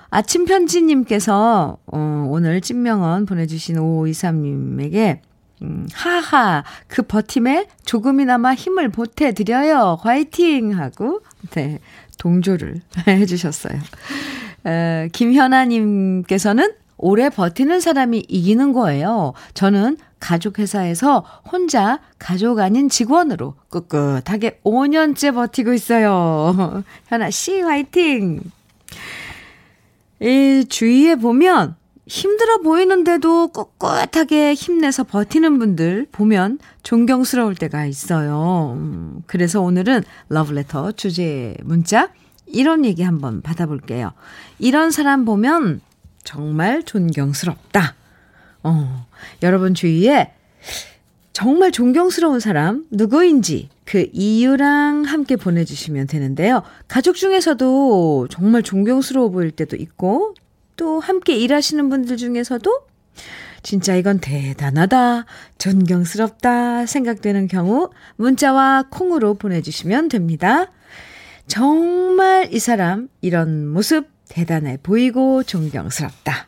아침 0.10 0.46
편지님께서, 0.46 1.78
어, 1.86 2.28
오늘 2.30 2.62
찐명언 2.62 3.26
보내주신 3.26 3.76
5523님에게, 3.78 5.20
음, 5.62 5.88
하하, 5.94 6.64
그 6.88 7.02
버팀에 7.02 7.68
조금이나마 7.86 8.54
힘을 8.54 8.90
보태드려요. 8.90 9.98
화이팅! 10.02 10.78
하고, 10.78 11.22
네, 11.52 11.80
동조를 12.18 12.82
해주셨어요. 13.08 13.80
에, 14.66 15.10
김현아님께서는 15.12 16.74
오래 16.98 17.30
버티는 17.30 17.82
사람이 17.82 18.26
이기는 18.28 18.74
거예요. 18.74 19.34
저는 19.54 19.98
가족회사에서 20.20 21.26
혼자 21.52 22.00
가족 22.18 22.60
아닌 22.60 22.90
직원으로 22.90 23.56
꿋꿋하게 23.70 24.62
5년째 24.64 25.36
버티고 25.36 25.74
있어요. 25.74 26.84
현아 27.08 27.30
씨, 27.30 27.62
화이팅! 27.62 28.42
이 30.22 30.66
주위에 30.68 31.16
보면 31.16 31.76
힘들어 32.08 32.60
보이는데도 32.60 33.48
꿋꿋하게 33.48 34.54
힘내서 34.54 35.04
버티는 35.04 35.58
분들 35.58 36.08
보면 36.12 36.60
존경스러울 36.84 37.56
때가 37.56 37.86
있어요. 37.86 38.74
음, 38.78 39.24
그래서 39.26 39.62
오늘은 39.62 40.04
러브레터 40.30 40.92
주제 40.92 41.56
문자 41.64 42.10
이런 42.46 42.86
얘기 42.86 43.02
한번 43.02 43.42
받아볼게요. 43.42 44.14
이런 44.60 44.92
사람 44.92 45.26
보면 45.26 45.82
정말 46.24 46.84
존경스럽다. 46.84 47.96
어, 48.64 49.08
여러분 49.42 49.74
주위에 49.74 50.32
정말 51.36 51.74
존경스러운 51.74 52.40
사람 52.40 52.86
누구인지 52.92 53.68
그 53.84 54.08
이유랑 54.14 55.04
함께 55.04 55.36
보내주시면 55.36 56.08
되는데요. 56.08 56.64
가족 56.88 57.18
중에서도 57.18 58.30
정말 58.32 58.64
존경스러워 58.64 59.32
보일 59.32 59.52
때도 59.52 59.76
있고 59.76 60.34
또 60.78 61.02
함께 61.02 61.36
일하시는 61.36 61.90
분들 61.90 62.16
중에서도 62.16 62.72
진짜 63.64 63.96
이건 63.96 64.20
대단하다, 64.20 65.26
존경스럽다 65.58 66.86
생각되는 66.86 67.50
경우 67.50 67.90
문자와 68.16 68.86
콩으로 68.90 69.34
보내주시면 69.34 70.08
됩니다. 70.08 70.72
정말 71.48 72.48
이 72.54 72.60
사람 72.60 73.10
이런 73.20 73.68
모습 73.68 74.08
대단해 74.30 74.78
보이고 74.82 75.44
존경스럽다. 75.44 76.48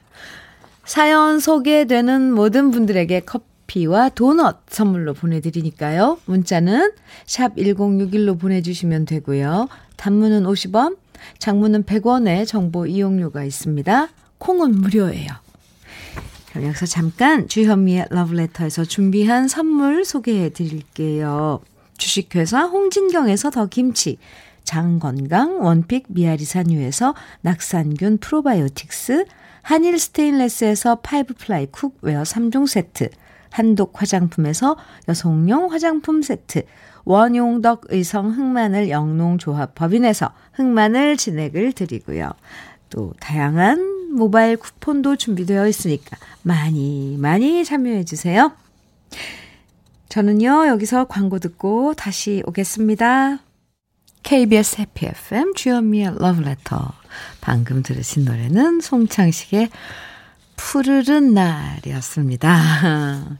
사연 0.85 1.41
소개되는 1.41 2.31
모든 2.31 2.71
분들에게 2.71 3.19
커피 3.25 3.46
와 3.87 4.09
도넛 4.09 4.61
선물로 4.69 5.13
보내드리니까요. 5.13 6.19
문자는 6.25 6.91
샵 7.25 7.55
1061로 7.55 8.39
보내주시면 8.39 9.05
되고요. 9.05 9.67
단문은 9.97 10.43
50원, 10.43 10.97
장문은 11.39 11.83
100원의 11.83 12.47
정보 12.47 12.85
이용료가 12.85 13.43
있습니다. 13.43 14.09
콩은 14.37 14.71
무료예요. 14.81 15.27
그럼 16.49 16.67
여기서 16.67 16.85
잠깐 16.85 17.47
주현미의 17.47 18.07
러브레터에서 18.09 18.85
준비한 18.85 19.47
선물 19.47 20.05
소개해 20.05 20.49
드릴게요. 20.49 21.59
주식회사 21.97 22.63
홍진경에서 22.65 23.49
더 23.49 23.65
김치, 23.67 24.17
장건강 24.63 25.63
원픽 25.63 26.05
미아리 26.09 26.45
산유에서 26.45 27.15
낙산균 27.41 28.17
프로바이오틱스, 28.19 29.25
한일 29.61 29.99
스테인레스에서 29.99 30.95
five 31.01 31.33
ply 31.35 31.67
cookware 31.67 32.23
3종 32.23 32.67
세트, 32.67 33.09
한독 33.49 34.01
화장품에서 34.01 34.77
여성용 35.07 35.71
화장품 35.71 36.21
세트, 36.21 36.63
원용덕 37.05 37.85
의성 37.89 38.31
흑마늘 38.31 38.89
영농조합 38.89 39.75
법인에서 39.75 40.31
흑마늘 40.53 41.17
진액을 41.17 41.73
드리고요. 41.73 42.31
또 42.89 43.13
다양한 43.19 44.13
모바일 44.13 44.57
쿠폰도 44.57 45.15
준비되어 45.15 45.67
있으니까 45.67 46.17
많이 46.41 47.17
많이 47.19 47.63
참여해 47.63 48.03
주세요. 48.05 48.51
저는요, 50.09 50.67
여기서 50.67 51.05
광고 51.05 51.39
듣고 51.39 51.93
다시 51.93 52.41
오겠습니다. 52.45 53.39
KBS 54.23 54.81
해피 54.81 55.05
FM 55.05 55.53
주현미의 55.53 56.15
러브레터. 56.17 56.91
방금 57.39 57.83
들으신 57.83 58.25
노래는 58.25 58.81
송창식의 58.81 59.69
푸르른 60.57 61.33
날이었습니다. 61.33 63.37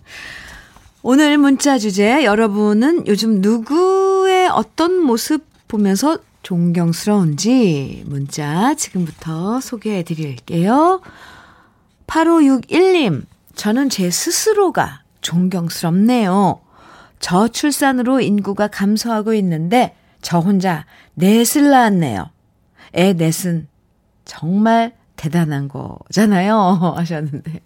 오늘 1.03 1.37
문자 1.37 1.77
주제 1.77 2.23
여러분은 2.23 3.07
요즘 3.07 3.41
누구의 3.41 4.47
어떤 4.47 4.97
모습 4.97 5.45
보면서 5.67 6.19
존경스러운지 6.43 8.05
문자 8.07 8.73
지금부터 8.75 9.59
소개해 9.59 10.03
드릴게요. 10.03 11.01
8561님, 12.07 13.25
저는 13.55 13.89
제 13.89 14.09
스스로가 14.09 15.01
존경스럽네요. 15.19 16.61
저출산으로 17.19 18.21
인구가 18.21 18.67
감소하고 18.67 19.33
있는데 19.33 19.95
저 20.21 20.39
혼자 20.39 20.85
넷을 21.15 21.69
낳았네요. 21.69 22.29
애 22.95 23.13
넷은 23.13 23.67
정말 24.23 24.96
대단한 25.17 25.67
거잖아요. 25.67 26.55
하셨는데. 26.95 27.59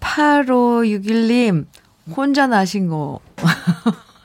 8561님, 0.00 1.66
혼자 2.14 2.46
나신 2.46 2.88
거예요? 2.88 3.18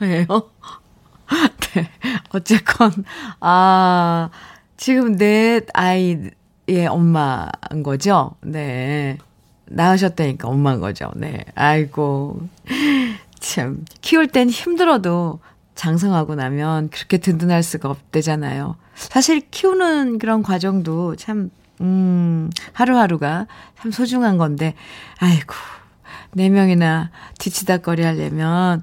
네. 1.74 1.90
어쨌건, 2.30 2.92
아, 3.40 4.30
지금 4.76 5.16
넷 5.16 5.66
아이의 5.72 6.86
엄마인 6.88 7.82
거죠? 7.82 8.36
네. 8.42 9.18
낳으셨다니까 9.66 10.48
엄마인 10.48 10.80
거죠. 10.80 11.10
네. 11.16 11.44
아이고. 11.54 12.40
참, 13.38 13.84
키울 14.00 14.28
땐 14.28 14.50
힘들어도 14.50 15.40
장성하고 15.74 16.34
나면 16.34 16.90
그렇게 16.90 17.16
든든할 17.18 17.62
수가 17.62 17.88
없대잖아요. 17.88 18.76
사실 19.08 19.40
키우는 19.50 20.18
그런 20.18 20.42
과정도 20.42 21.16
참, 21.16 21.50
음, 21.80 22.50
하루하루가 22.72 23.46
참 23.80 23.90
소중한 23.90 24.36
건데, 24.36 24.74
아이고, 25.18 25.54
네 26.32 26.48
명이나 26.48 27.10
뒤치다거리 27.38 28.02
하려면, 28.02 28.82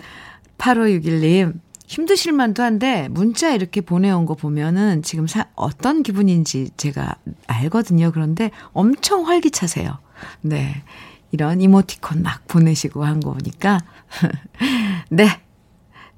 8561님, 0.57 1.59
힘드실 1.85 2.33
만도 2.33 2.63
한데, 2.63 3.07
문자 3.11 3.53
이렇게 3.53 3.79
보내온 3.81 4.25
거 4.25 4.33
보면은 4.33 5.03
지금 5.03 5.27
사, 5.27 5.45
어떤 5.55 6.03
기분인지 6.03 6.71
제가 6.75 7.15
알거든요. 7.47 8.11
그런데 8.11 8.51
엄청 8.73 9.27
활기차세요. 9.27 9.99
네. 10.41 10.83
이런 11.31 11.61
이모티콘 11.61 12.23
막 12.23 12.45
보내시고 12.47 13.05
한 13.05 13.19
거 13.19 13.33
보니까, 13.33 13.79
네. 15.09 15.27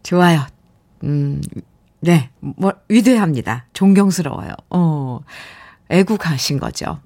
좋아요. 0.03 0.45
음, 1.03 1.41
네, 2.01 2.29
뭐, 2.39 2.73
위대합니다. 2.87 3.65
존경스러워요. 3.73 4.51
어, 4.69 5.19
애국하신 5.89 6.59
거죠. 6.59 6.99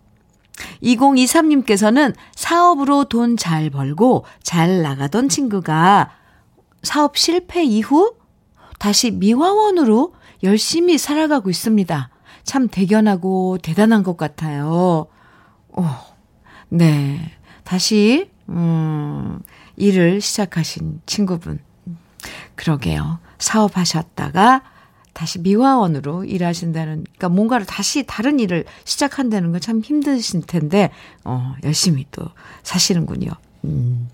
2023님께서는 0.83 2.13
사업으로 2.35 3.05
돈 3.05 3.37
잘 3.37 3.69
벌고 3.69 4.25
잘 4.43 4.81
나가던 4.83 5.29
친구가 5.29 6.11
사업 6.83 7.17
실패 7.17 7.63
이후 7.63 8.15
다시 8.77 9.11
미화원으로 9.11 10.13
열심히 10.43 10.97
살아가고 10.97 11.49
있습니다. 11.49 12.09
참 12.43 12.67
대견하고 12.67 13.57
대단한 13.63 14.03
것 14.03 14.17
같아요. 14.17 15.07
오, 15.69 15.85
네. 16.69 17.31
다시, 17.63 18.29
음, 18.49 19.39
일을 19.77 20.19
시작하신 20.19 21.01
친구분. 21.05 21.59
그러게요. 22.55 23.19
사업하셨다가 23.39 24.61
다시 25.13 25.39
미화원으로 25.39 26.25
일하신다는, 26.25 27.03
그러니까 27.03 27.29
뭔가를 27.29 27.65
다시 27.65 28.03
다른 28.05 28.39
일을 28.39 28.65
시작한다는 28.83 29.51
건 29.51 29.61
참 29.61 29.79
힘드실 29.79 30.41
텐데, 30.41 30.89
어, 31.23 31.53
열심히 31.63 32.05
또 32.11 32.23
사시는군요. 32.63 33.29
음. 33.65 34.09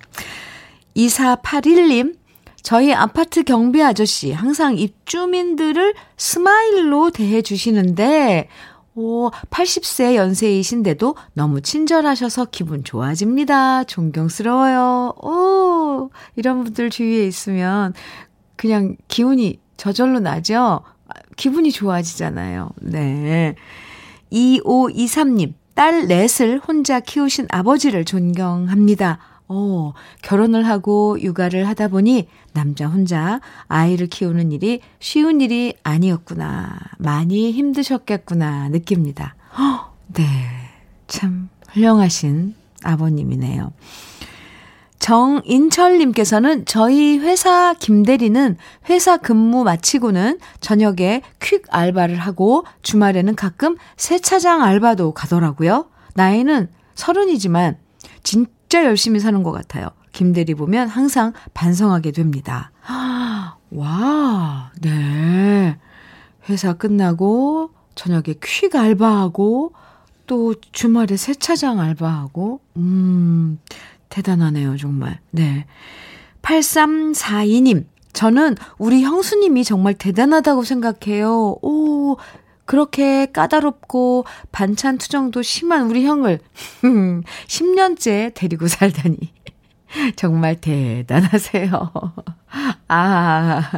2481님, 0.96 2.16
저희 2.62 2.94
아파트 2.94 3.44
경비 3.44 3.82
아저씨 3.82 4.32
항상 4.32 4.78
입주민들을 4.78 5.96
스마일로 6.18 7.12
대해 7.12 7.42
주시는데, 7.42 8.50
오, 8.96 9.30
80세 9.50 10.16
연세이신데도 10.16 11.16
너무 11.34 11.62
친절하셔서 11.62 12.48
기분 12.52 12.84
좋아집니다. 12.84 13.86
존경스러워요. 13.86 15.14
오, 15.24 16.10
이런 16.36 16.64
분들 16.66 16.90
주위에 16.90 17.26
있으면 17.26 17.94
그냥 18.58 18.98
기운이 19.08 19.60
저절로 19.80 20.20
나죠? 20.20 20.82
기분이 21.38 21.72
좋아지잖아요. 21.72 22.70
네. 22.82 23.56
2523님, 24.32 25.54
딸 25.74 26.06
넷을 26.08 26.60
혼자 26.60 27.00
키우신 27.00 27.48
아버지를 27.50 28.04
존경합니다. 28.04 29.20
어, 29.48 29.94
결혼을 30.22 30.68
하고 30.68 31.18
육아를 31.20 31.68
하다 31.68 31.88
보니 31.88 32.28
남자 32.54 32.88
혼자 32.88 33.40
아이를 33.68 34.08
키우는 34.08 34.52
일이 34.52 34.82
쉬운 35.00 35.40
일이 35.40 35.74
아니었구나. 35.82 36.78
많이 37.00 37.52
힘드셨겠구나 37.54 38.68
느낍니다. 38.70 39.36
허, 39.58 39.94
네. 40.14 40.26
참 41.08 41.50
훌륭하신 41.70 42.54
아버님이네요. 42.84 43.72
정인철님께서는 45.00 46.66
저희 46.66 47.18
회사 47.18 47.74
김대리는 47.74 48.58
회사 48.90 49.18
근무 49.18 49.64
마치고는 49.64 50.40
저녁에 50.60 51.22
퀵 51.42 51.64
알바를 51.70 52.18
하고 52.18 52.66
주말에는 52.84 53.36
가끔 53.36 53.78
세차장 53.98 54.62
알바도 54.62 55.14
가더라고요. 55.14 55.88
나이는 56.16 56.70
서른이지만 56.96 57.78
진짜 58.24 58.84
열심히 58.86 59.20
사는 59.20 59.42
것 59.42 59.52
같아요. 59.52 59.88
김대리 60.12 60.54
보면 60.54 60.90
항상 60.90 61.34
반성하게 61.54 62.12
됩니다. 62.12 62.72
와, 63.72 64.72
네. 64.82 65.78
회사 66.50 66.74
끝나고 66.74 67.72
저녁에 67.96 68.36
퀵 68.44 68.76
알바하고 68.76 69.74
또 70.28 70.54
주말에 70.72 71.18
세차장 71.18 71.80
알바하고, 71.80 72.60
음, 72.78 73.60
대단하네요, 74.10 74.78
정말. 74.78 75.20
네. 75.32 75.66
8342님, 76.42 77.86
저는 78.14 78.56
우리 78.78 79.04
형수님이 79.04 79.64
정말 79.64 79.94
대단하다고 79.94 80.64
생각해요. 80.64 81.58
오, 81.62 82.18
그렇게 82.66 83.26
까다롭고 83.28 84.26
반찬 84.52 84.98
투정도 84.98 85.42
심한 85.42 85.90
우리 85.90 86.06
형을 86.06 86.40
10년째 87.48 88.34
데리고 88.34 88.68
살다니. 88.68 89.18
정말 90.16 90.56
대단하세요. 90.62 91.92
아, 92.90 93.72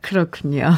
그렇군요. 0.00 0.70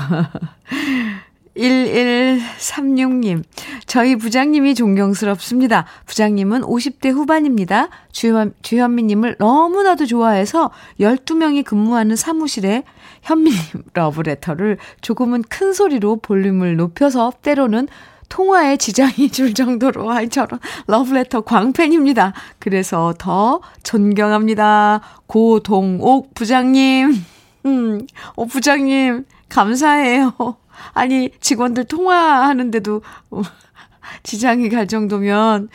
1136님, 1.56 3.42
저희 3.86 4.16
부장님이 4.16 4.74
존경스럽습니다. 4.74 5.86
부장님은 6.06 6.62
50대 6.62 7.10
후반입니다. 7.10 7.88
주현, 8.10 8.54
주현미님을 8.62 9.36
너무나도 9.38 10.06
좋아해서 10.06 10.70
12명이 11.00 11.64
근무하는 11.64 12.16
사무실에 12.16 12.84
현미님 13.22 13.58
러브레터를 13.92 14.78
조금은 15.00 15.42
큰 15.42 15.72
소리로 15.72 16.16
볼륨을 16.16 16.76
높여서 16.76 17.32
때로는 17.42 17.88
통화에 18.28 18.78
지장이 18.78 19.28
줄 19.30 19.52
정도로 19.52 20.10
아이 20.10 20.30
저런 20.30 20.58
러브레터 20.86 21.42
광팬입니다. 21.42 22.32
그래서 22.58 23.12
더 23.18 23.60
존경합니다. 23.82 25.02
고동옥 25.26 26.32
부장님. 26.32 27.24
음, 27.66 28.06
오 28.36 28.46
부장님 28.46 29.26
감사해요. 29.50 30.61
아니, 30.92 31.30
직원들 31.40 31.84
통화하는데도 31.84 33.02
지장이 34.22 34.68
갈 34.68 34.86
정도면, 34.86 35.68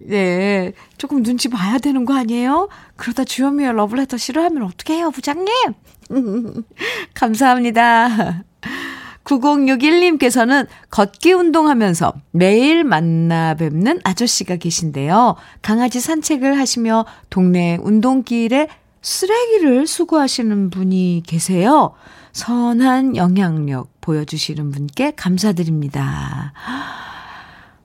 네, 0.00 0.72
조금 0.98 1.22
눈치 1.22 1.48
봐야 1.48 1.78
되는 1.78 2.04
거 2.04 2.14
아니에요? 2.14 2.68
그러다 2.96 3.24
주현미의 3.24 3.74
러브레터 3.74 4.16
싫어하면 4.16 4.64
어떡해요, 4.64 5.10
부장님? 5.10 5.48
감사합니다. 7.14 8.44
9061님께서는 9.24 10.66
걷기 10.90 11.32
운동하면서 11.32 12.12
매일 12.30 12.84
만나 12.84 13.54
뵙는 13.54 14.00
아저씨가 14.04 14.56
계신데요. 14.56 15.36
강아지 15.62 16.00
산책을 16.00 16.58
하시며 16.58 17.06
동네 17.30 17.78
운동길에 17.80 18.68
쓰레기를 19.00 19.86
수거하시는 19.86 20.70
분이 20.70 21.22
계세요. 21.26 21.94
선한 22.32 23.16
영향력 23.16 23.88
보여주시는 24.04 24.70
분께 24.70 25.12
감사드립니다. 25.12 26.52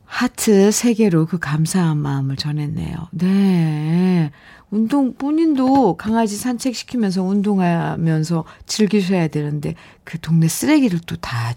하트 0.05 0.69
3개로 0.69 1.25
그 1.27 1.39
감사한 1.39 1.97
마음을 1.97 2.35
전했네요. 2.35 3.07
네. 3.11 4.31
운동, 4.69 5.13
본인도 5.15 5.95
강아지 5.95 6.35
산책시키면서 6.35 7.23
운동하면서 7.23 8.43
즐기셔야 8.65 9.29
되는데, 9.29 9.75
그 10.03 10.19
동네 10.19 10.47
쓰레기를 10.49 10.99
또 11.05 11.15
다 11.21 11.53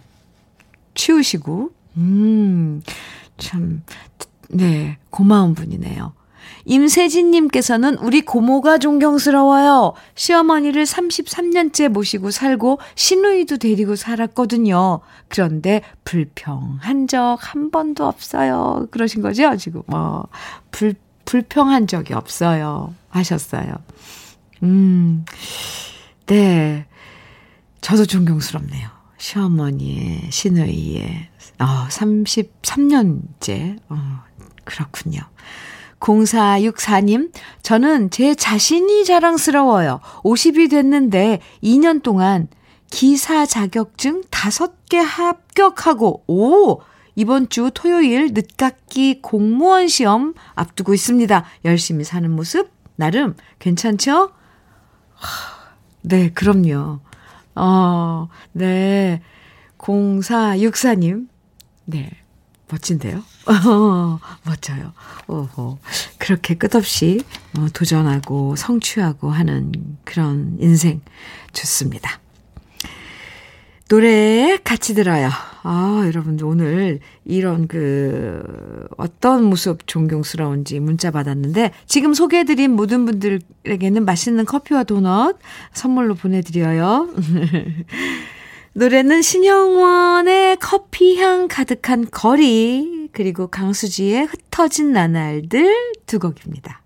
치우시고, 0.95 1.73
음, 1.97 2.83
참, 3.39 3.83
네, 4.49 4.99
고마운 5.11 5.55
분이네요. 5.55 6.13
임세진님께서는 6.65 7.99
우리 7.99 8.23
고모가 8.23 8.79
존경스러워요. 8.79 9.95
시어머니를 10.15 10.85
33년째 10.85 11.89
모시고 11.89 12.31
살고 12.31 12.79
시누이도 12.95 13.59
데리고 13.59 13.97
살았거든요. 13.97 15.01
그런데 15.29 15.83
불평한 16.05 17.09
적 17.09 17.33
한 17.43 17.71
번도 17.71 18.07
없어요. 18.07 18.87
그러신 18.91 19.23
거죠? 19.23 19.57
지금, 19.57 19.83
뭐, 19.87 20.27
불, 20.71 20.95
불평한 21.25 21.87
적이 21.87 22.15
없어요. 22.15 22.95
하셨어요. 23.11 23.75
음, 24.63 25.25
네. 26.27 26.87
저도 27.81 28.07
존경스럽네요. 28.07 28.89
시어머니의, 29.19 30.31
시누이의, 30.31 31.29
어, 31.59 31.89
33년째, 31.89 33.79
어, 33.89 34.23
그렇군요. 34.65 35.21
0464님, 36.03 37.33
저는 37.63 38.11
제 38.11 38.35
자신이 38.35 39.05
자랑스러워요. 39.05 40.01
50이 40.25 40.69
됐는데 40.69 41.41
2년 41.63 42.03
동안 42.03 42.49
기사 42.91 43.47
자격증 43.47 44.23
5개 44.31 44.97
합격하고, 44.97 46.25
오! 46.27 46.81
이번 47.15 47.49
주 47.49 47.71
토요일 47.73 48.33
늦깎이 48.33 49.21
공무원 49.23 49.87
시험 49.87 50.35
앞두고 50.55 50.95
있습니다. 50.95 51.45
열심히 51.65 52.05
사는 52.05 52.31
모습, 52.31 52.71
나름 52.97 53.37
괜찮죠? 53.59 54.33
네, 56.03 56.31
그럼요. 56.31 57.01
어, 57.55 58.29
네. 58.53 59.21
0464님. 59.79 61.29
네. 61.85 62.11
멋진데요? 62.73 63.23
어, 63.47 64.19
멋져요. 64.45 64.93
오호. 65.29 65.79
그렇게 66.19 66.55
끝없이 66.55 67.21
어, 67.59 67.67
도전하고 67.73 68.57
성취하고 68.57 69.31
하는 69.31 69.73
그런 70.05 70.57
인생 70.59 71.03
좋습니다. 71.53 72.19
노래 73.89 74.59
같이 74.65 74.95
들어요. 74.95 75.29
아, 75.65 76.03
여러분들 76.07 76.47
오늘 76.47 77.01
이런 77.27 77.69
그 77.69 78.43
어떤 78.97 79.45
모습 79.45 79.87
존경스러운지 79.87 80.81
문자 80.81 81.11
받았는데 81.11 81.73
지금 81.87 82.15
소개해드린 82.15 82.71
모든 82.71 83.05
분들에게는 83.05 84.07
맛있는 84.07 84.47
커피와 84.47 84.85
도넛 84.85 85.39
선물로 85.75 86.15
보내드려요. 86.15 87.11
노래는 88.75 89.21
신영원의 89.21 90.57
커피향 90.57 91.47
가득한 91.47 92.07
거리, 92.11 93.09
그리고 93.13 93.49
강수지의 93.49 94.25
흩어진 94.25 94.93
나날들 94.93 95.93
두 96.07 96.19
곡입니다. 96.19 96.81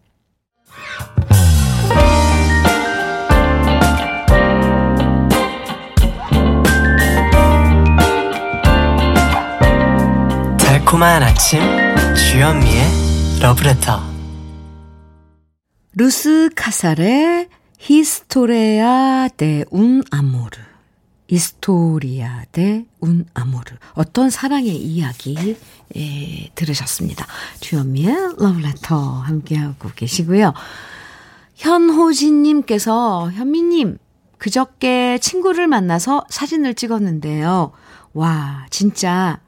달콤한 10.58 11.22
아침, 11.22 11.60
주현미의 12.16 12.82
러브레터. 13.40 14.00
루스 15.94 16.50
카살의 16.56 17.48
Historia 17.78 19.28
de 19.36 19.69
un 19.69 20.02
Amor. 20.10 20.75
Historia 21.28 22.44
de 22.52 22.89
un 22.89 23.26
Amor. 23.34 23.76
어떤 23.94 24.30
사랑의 24.30 24.76
이야기 24.76 25.56
예, 25.96 26.50
들으셨습니다. 26.54 27.26
주현미의 27.60 28.36
러브레터 28.38 28.96
함께하고 28.96 29.90
계시고요. 29.94 30.54
현호진님께서 31.56 33.30
현미님 33.32 33.98
그저께 34.38 35.18
친구를 35.18 35.66
만나서 35.66 36.24
사진을 36.28 36.74
찍었는데요. 36.74 37.72
와 38.12 38.66
진짜 38.70 39.40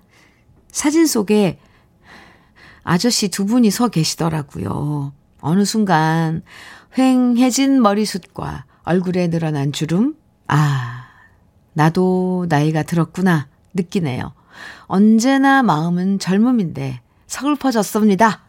사진 0.71 1.07
속에 1.07 1.59
아저씨 2.83 3.29
두 3.29 3.45
분이 3.45 3.71
서 3.71 3.89
계시더라고요. 3.89 5.13
어느 5.41 5.65
순간 5.65 6.43
휑해진 6.95 7.81
머리숱과 7.81 8.65
얼굴에 8.85 9.29
늘어난 9.29 9.73
주름, 9.73 10.17
아, 10.47 10.98
나도 11.79 12.47
나이가 12.49 12.83
들었구나 12.83 13.47
느끼네요. 13.73 14.33
언제나 14.87 15.63
마음은 15.63 16.19
젊음인데 16.19 17.01
서글퍼졌습니다. 17.29 18.41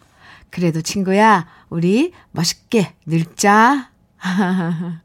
그래도 0.50 0.82
친구야, 0.82 1.46
우리 1.70 2.12
멋있게 2.32 2.96
늙자. 3.06 3.92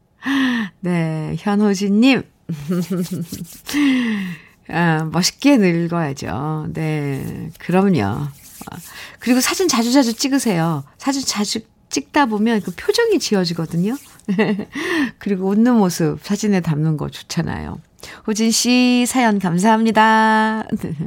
네, 0.81 1.35
현호진님. 1.37 2.23
아, 4.69 5.07
멋있게 5.11 5.57
늙어야죠. 5.57 6.69
네, 6.73 7.51
그럼요. 7.59 8.27
그리고 9.19 9.39
사진 9.39 9.67
자주자주 9.67 10.15
찍으세요. 10.15 10.83
사진 10.97 11.23
자주 11.23 11.59
찍다 11.89 12.25
보면 12.25 12.61
그 12.61 12.71
표정이 12.75 13.19
지워지거든요. 13.19 13.95
그리고 15.19 15.47
웃는 15.47 15.75
모습 15.75 16.17
사진에 16.23 16.61
담는 16.61 16.97
거 16.97 17.09
좋잖아요. 17.09 17.79
호진 18.27 18.51
씨 18.51 19.05
사연 19.07 19.39
감사합니다. 19.39 20.63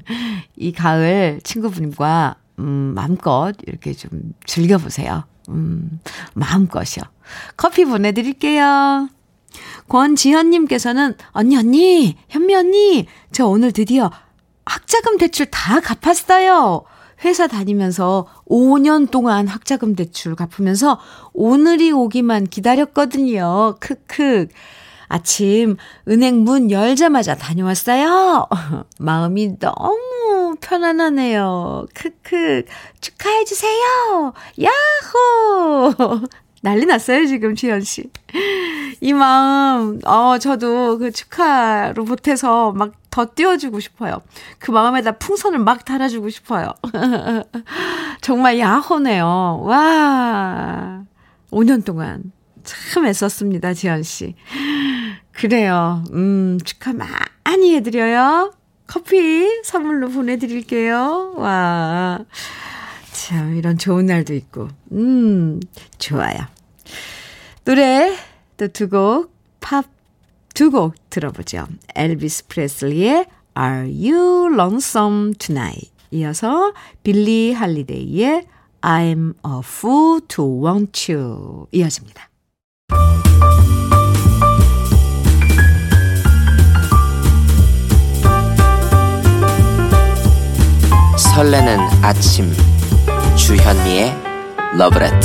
이 0.57 0.73
가을 0.73 1.41
친구분과 1.45 2.37
음, 2.59 2.93
마음껏 2.95 3.53
이렇게 3.67 3.93
좀 3.93 4.11
즐겨보세요. 4.47 5.25
음, 5.49 6.01
마음껏이요. 6.35 7.05
커피 7.57 7.85
보내드릴게요. 7.85 9.09
권지현님께서는, 9.89 11.15
언니, 11.31 11.57
언니, 11.57 12.17
현미 12.29 12.55
언니, 12.55 13.07
저 13.33 13.47
오늘 13.47 13.73
드디어 13.73 14.11
학자금 14.67 15.17
대출 15.17 15.47
다 15.47 15.81
갚았어요. 15.81 16.85
회사 17.25 17.47
다니면서 17.47 18.27
5년 18.49 19.11
동안 19.11 19.49
학자금 19.49 19.97
대출 19.97 20.37
갚으면서 20.37 21.01
오늘이 21.33 21.91
오기만 21.91 22.45
기다렸거든요. 22.45 23.77
크크. 23.81 24.49
아침 25.09 25.77
은행 26.07 26.45
문 26.45 26.71
열자마자 26.71 27.35
다녀왔어요. 27.35 28.47
마음이 28.99 29.59
너무 29.59 30.57
편안하네요. 30.61 31.87
크크. 31.95 32.65
축하해 33.01 33.45
주세요. 33.45 34.33
야호! 34.61 35.95
난리 36.61 36.87
났어요, 36.87 37.25
지금, 37.27 37.55
지연 37.55 37.81
씨. 37.83 38.11
이 39.01 39.13
마음, 39.13 40.01
어, 40.05 40.39
저도 40.39 40.99
그 40.99 41.11
축하로 41.13 42.05
보태서 42.05 42.73
막 42.73 42.99
더 43.19 43.27
띄워주고 43.35 43.81
싶어요. 43.81 44.23
그 44.61 44.71
마음에다 44.71 45.19
풍선을 45.19 45.59
막 45.59 45.85
달아주고 45.85 46.31
싶어요. 46.31 46.73
정말 48.23 48.61
야호네요. 48.61 49.63
와. 49.65 51.03
5년 51.51 51.85
동안 51.85 52.31
참 52.93 53.07
애썼습니다, 53.07 53.75
지연 53.75 54.03
씨. 54.03 54.35
그래요. 55.33 56.05
음, 56.13 56.59
축하 56.65 56.93
많이 56.93 57.75
해드려요. 57.75 58.53
커피 58.87 59.63
선물로 59.65 60.09
보내드릴게요. 60.11 61.35
와. 61.37 62.19
참, 63.13 63.57
이런 63.57 63.79
좋은 63.79 64.07
날도 64.07 64.35
있고. 64.35 64.69
음, 64.93 65.61
좋아요. 65.99 66.39
노래 67.65 68.17
또 68.57 68.69
두 68.69 68.89
곡, 68.89 69.33
팝 69.61 69.85
두 70.55 70.71
곡 70.71 70.95
들어보죠. 71.11 71.67
엘비스 71.95 72.49
프레슬리의 72.49 73.27
Are 73.59 73.85
You 73.87 74.53
Lonesome 74.55 75.35
Tonight? 75.35 75.91
이어서 76.11 76.73
빌리 77.03 77.53
할리데이의 77.53 78.47
I'm 78.81 79.35
a 79.47 79.61
fool 79.63 80.21
to 80.29 80.65
want 80.65 81.13
you 81.13 81.67
이어집니다. 81.73 82.29
설레는 91.39 91.79
아침 92.03 92.53
주현미의 93.37 94.13
러브레터 94.77 95.17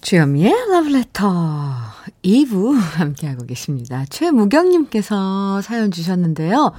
주현미의 0.00 0.52
러브레터 0.70 1.74
2부 2.24 2.78
함께하고 2.78 3.46
계십니다. 3.46 4.04
최무경님께서 4.10 5.60
사연 5.60 5.90
주셨는데요. 5.90 6.72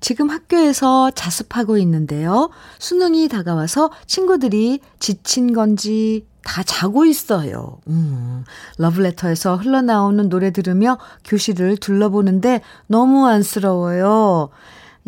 지금 0.00 0.30
학교에서 0.30 1.10
자습하고 1.10 1.78
있는데요. 1.78 2.50
수능이 2.78 3.28
다가와서 3.28 3.90
친구들이 4.06 4.80
지친 4.98 5.52
건지 5.52 6.26
다 6.44 6.62
자고 6.62 7.04
있어요. 7.04 7.80
음, 7.88 8.44
러브레터에서 8.78 9.56
흘러나오는 9.56 10.28
노래 10.28 10.52
들으며 10.52 10.98
교실을 11.24 11.76
둘러보는데 11.76 12.60
너무 12.86 13.26
안쓰러워요. 13.26 14.50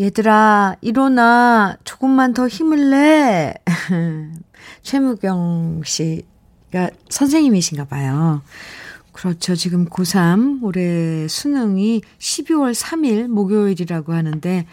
얘들아, 0.00 0.76
일어나. 0.80 1.76
조금만 1.84 2.32
더 2.32 2.48
힘을 2.48 2.90
내. 2.90 3.54
최무경 4.82 5.82
씨가 5.84 6.90
선생님이신가 7.08 7.84
봐요. 7.86 8.42
그렇죠. 9.18 9.56
지금 9.56 9.86
고3 9.86 10.62
올해 10.62 11.26
수능이 11.26 12.02
12월 12.20 12.72
3일 12.72 13.26
목요일이라고 13.26 14.12
하는데, 14.12 14.64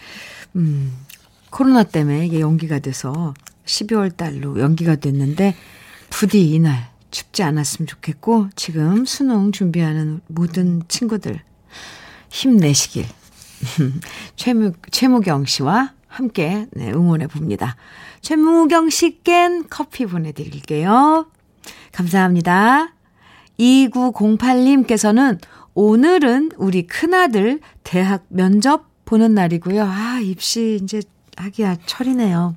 음, 0.55 0.93
코로나 1.49 1.81
때문에 1.81 2.27
이게 2.27 2.41
연기가 2.41 2.77
돼서 2.77 3.33
12월 3.65 4.15
달로 4.15 4.59
연기가 4.59 4.97
됐는데, 4.97 5.55
부디 6.11 6.47
이날 6.51 6.91
춥지 7.09 7.41
않았으면 7.41 7.87
좋겠고, 7.87 8.49
지금 8.55 9.05
수능 9.05 9.51
준비하는 9.51 10.21
모든 10.27 10.83
친구들 10.89 11.41
힘내시길 12.29 13.03
최무, 14.37 14.73
최무경 14.91 15.45
씨와 15.45 15.93
함께 16.05 16.67
네, 16.73 16.91
응원해 16.91 17.25
봅니다. 17.25 17.77
최무경 18.21 18.89
씨껜 18.91 19.65
커피 19.71 20.05
보내드릴게요. 20.05 21.25
감사합니다. 21.91 22.94
2908님께서는 23.59 25.39
오늘은 25.73 26.51
우리 26.57 26.87
큰아들 26.87 27.59
대학 27.83 28.25
면접 28.29 28.85
보는 29.05 29.33
날이고요. 29.33 29.83
아, 29.83 30.19
입시 30.21 30.79
이제 30.81 31.01
하기야 31.37 31.77
철이네요. 31.85 32.55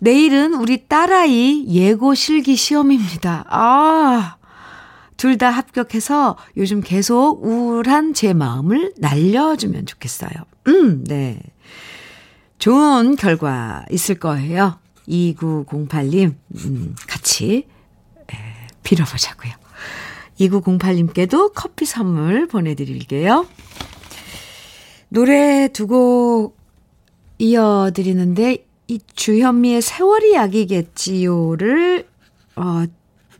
내일은 0.00 0.54
우리 0.54 0.86
딸아이 0.86 1.66
예고 1.68 2.14
실기 2.14 2.54
시험입니다. 2.54 3.44
아, 3.48 4.36
둘 5.16 5.36
다 5.36 5.50
합격해서 5.50 6.36
요즘 6.56 6.80
계속 6.80 7.44
우울한 7.44 8.14
제 8.14 8.32
마음을 8.34 8.92
날려주면 8.98 9.86
좋겠어요. 9.86 10.30
음, 10.68 11.02
네. 11.04 11.40
좋은 12.58 13.16
결과 13.16 13.84
있을 13.90 14.16
거예요. 14.16 14.78
2908님, 15.08 16.34
음, 16.64 16.94
같이 17.08 17.66
에, 18.32 18.36
빌어보자고요. 18.82 19.52
2908님께도 20.38 21.52
커피 21.54 21.84
선물 21.86 22.46
보내드릴게요. 22.46 23.46
노래 25.10 25.68
두 25.72 25.86
곡 25.86 26.56
이어드리는데, 27.38 28.66
이 28.88 29.00
주현미의 29.14 29.80
세월이 29.82 30.34
약이겠지요를, 30.34 32.06
어, 32.56 32.84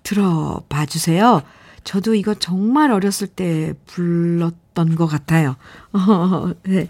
들어봐 0.02 0.86
주세요. 0.86 1.42
저도 1.84 2.14
이거 2.14 2.34
정말 2.34 2.90
어렸을 2.92 3.26
때 3.26 3.74
불렀던 3.86 4.94
것 4.94 5.06
같아요. 5.06 5.56
어, 5.92 6.52
네. 6.64 6.86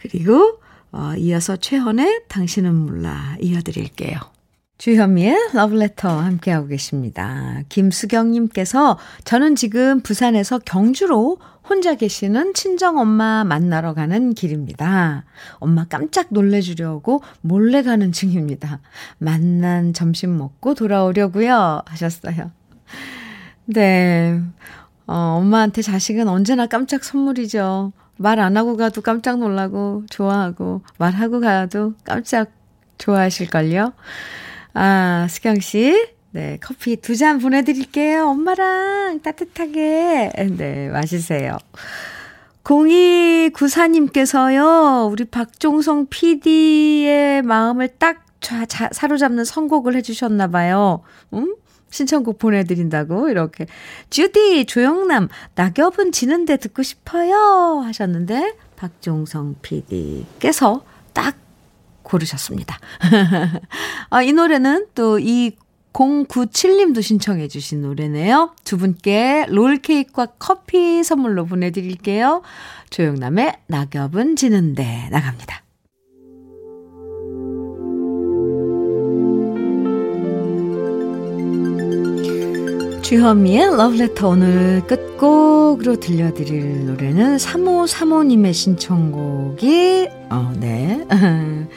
그리고, 0.00 0.60
어, 0.92 1.14
이어서 1.16 1.56
최헌의 1.56 2.24
당신은 2.28 2.74
몰라 2.74 3.36
이어드릴게요. 3.40 4.18
주현미의 4.82 5.50
러브레터 5.54 6.08
함께하고 6.08 6.66
계십니다. 6.66 7.60
김수경님께서 7.68 8.98
저는 9.22 9.54
지금 9.54 10.00
부산에서 10.00 10.58
경주로 10.58 11.38
혼자 11.62 11.94
계시는 11.94 12.52
친정엄마 12.52 13.44
만나러 13.44 13.94
가는 13.94 14.34
길입니다. 14.34 15.24
엄마 15.60 15.84
깜짝 15.84 16.26
놀래주려고 16.30 17.22
몰래 17.42 17.84
가는 17.84 18.10
중입니다. 18.10 18.80
만난 19.18 19.92
점심 19.92 20.36
먹고 20.36 20.74
돌아오려고요. 20.74 21.82
하셨어요. 21.86 22.50
네. 23.66 24.40
어, 25.06 25.14
엄마한테 25.14 25.82
자식은 25.82 26.26
언제나 26.26 26.66
깜짝 26.66 27.04
선물이죠. 27.04 27.92
말 28.16 28.40
안 28.40 28.56
하고 28.56 28.76
가도 28.76 29.00
깜짝 29.00 29.38
놀라고 29.38 30.02
좋아하고 30.10 30.82
말하고 30.98 31.38
가도 31.38 31.94
깜짝 32.02 32.50
좋아하실걸요. 32.98 33.92
아, 34.74 35.26
수경 35.28 35.60
씨. 35.60 36.08
네, 36.32 36.58
커피 36.62 36.96
두 36.96 37.14
잔 37.16 37.38
보내드릴게요. 37.38 38.26
엄마랑 38.28 39.20
따뜻하게. 39.20 40.32
네, 40.56 40.88
마시세요. 40.88 41.58
0294님께서요, 42.64 45.10
우리 45.10 45.24
박종성 45.24 46.06
PD의 46.08 47.42
마음을 47.42 47.88
딱 47.98 48.24
자, 48.40 48.64
자, 48.66 48.88
사로잡는 48.92 49.44
선곡을 49.44 49.94
해주셨나봐요. 49.96 51.02
음? 51.34 51.54
신청곡 51.90 52.38
보내드린다고, 52.38 53.28
이렇게. 53.28 53.66
주디, 54.10 54.64
조영남, 54.64 55.28
낙엽은 55.54 56.10
지는데 56.12 56.56
듣고 56.56 56.82
싶어요. 56.82 57.82
하셨는데, 57.84 58.54
박종성 58.76 59.56
PD께서 59.62 60.82
딱 61.12 61.36
고르셨습니다. 62.02 62.78
아, 64.10 64.22
이 64.22 64.32
노래는 64.32 64.86
또이 64.94 65.56
097님도 65.92 67.02
신청해 67.02 67.48
주신 67.48 67.82
노래네요. 67.82 68.54
두 68.64 68.78
분께 68.78 69.46
롤케이크와 69.48 70.28
커피 70.38 71.04
선물로 71.04 71.46
보내드릴게요. 71.46 72.42
조영남의 72.90 73.58
낙엽은 73.66 74.36
지는데 74.36 75.08
나갑니다. 75.10 75.62
주현미의 83.02 83.76
러브레터 83.76 84.28
오늘 84.28 84.80
끝곡으로 84.86 85.96
들려드릴 85.96 86.86
노래는 86.86 87.36
3535님의 87.36 88.54
신청곡이, 88.54 90.08
어, 90.32 90.52
네. 90.58 91.06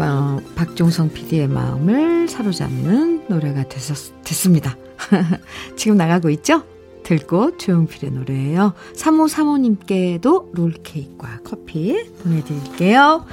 어, 0.00 0.40
박종성 0.56 1.12
PD의 1.12 1.48
마음을 1.48 2.28
사로잡는 2.28 3.26
노래가 3.28 3.68
됐었, 3.68 4.12
됐습니다. 4.24 4.76
지금 5.76 5.96
나가고 5.96 6.28
있죠? 6.30 6.64
들꽃 7.04 7.58
조용필의 7.58 8.10
노래예요. 8.10 8.74
3535님께도 8.94 10.54
롤케이크와 10.54 11.38
커피 11.44 12.04
보내드릴게요. 12.22 13.24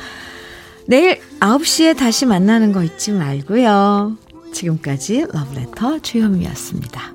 내일 0.88 1.20
9시에 1.40 1.98
다시 1.98 2.26
만나는 2.26 2.72
거 2.72 2.84
잊지 2.84 3.12
말고요. 3.12 4.18
지금까지 4.54 5.26
러브레터 5.34 6.00
주현미였습니다. 6.00 7.14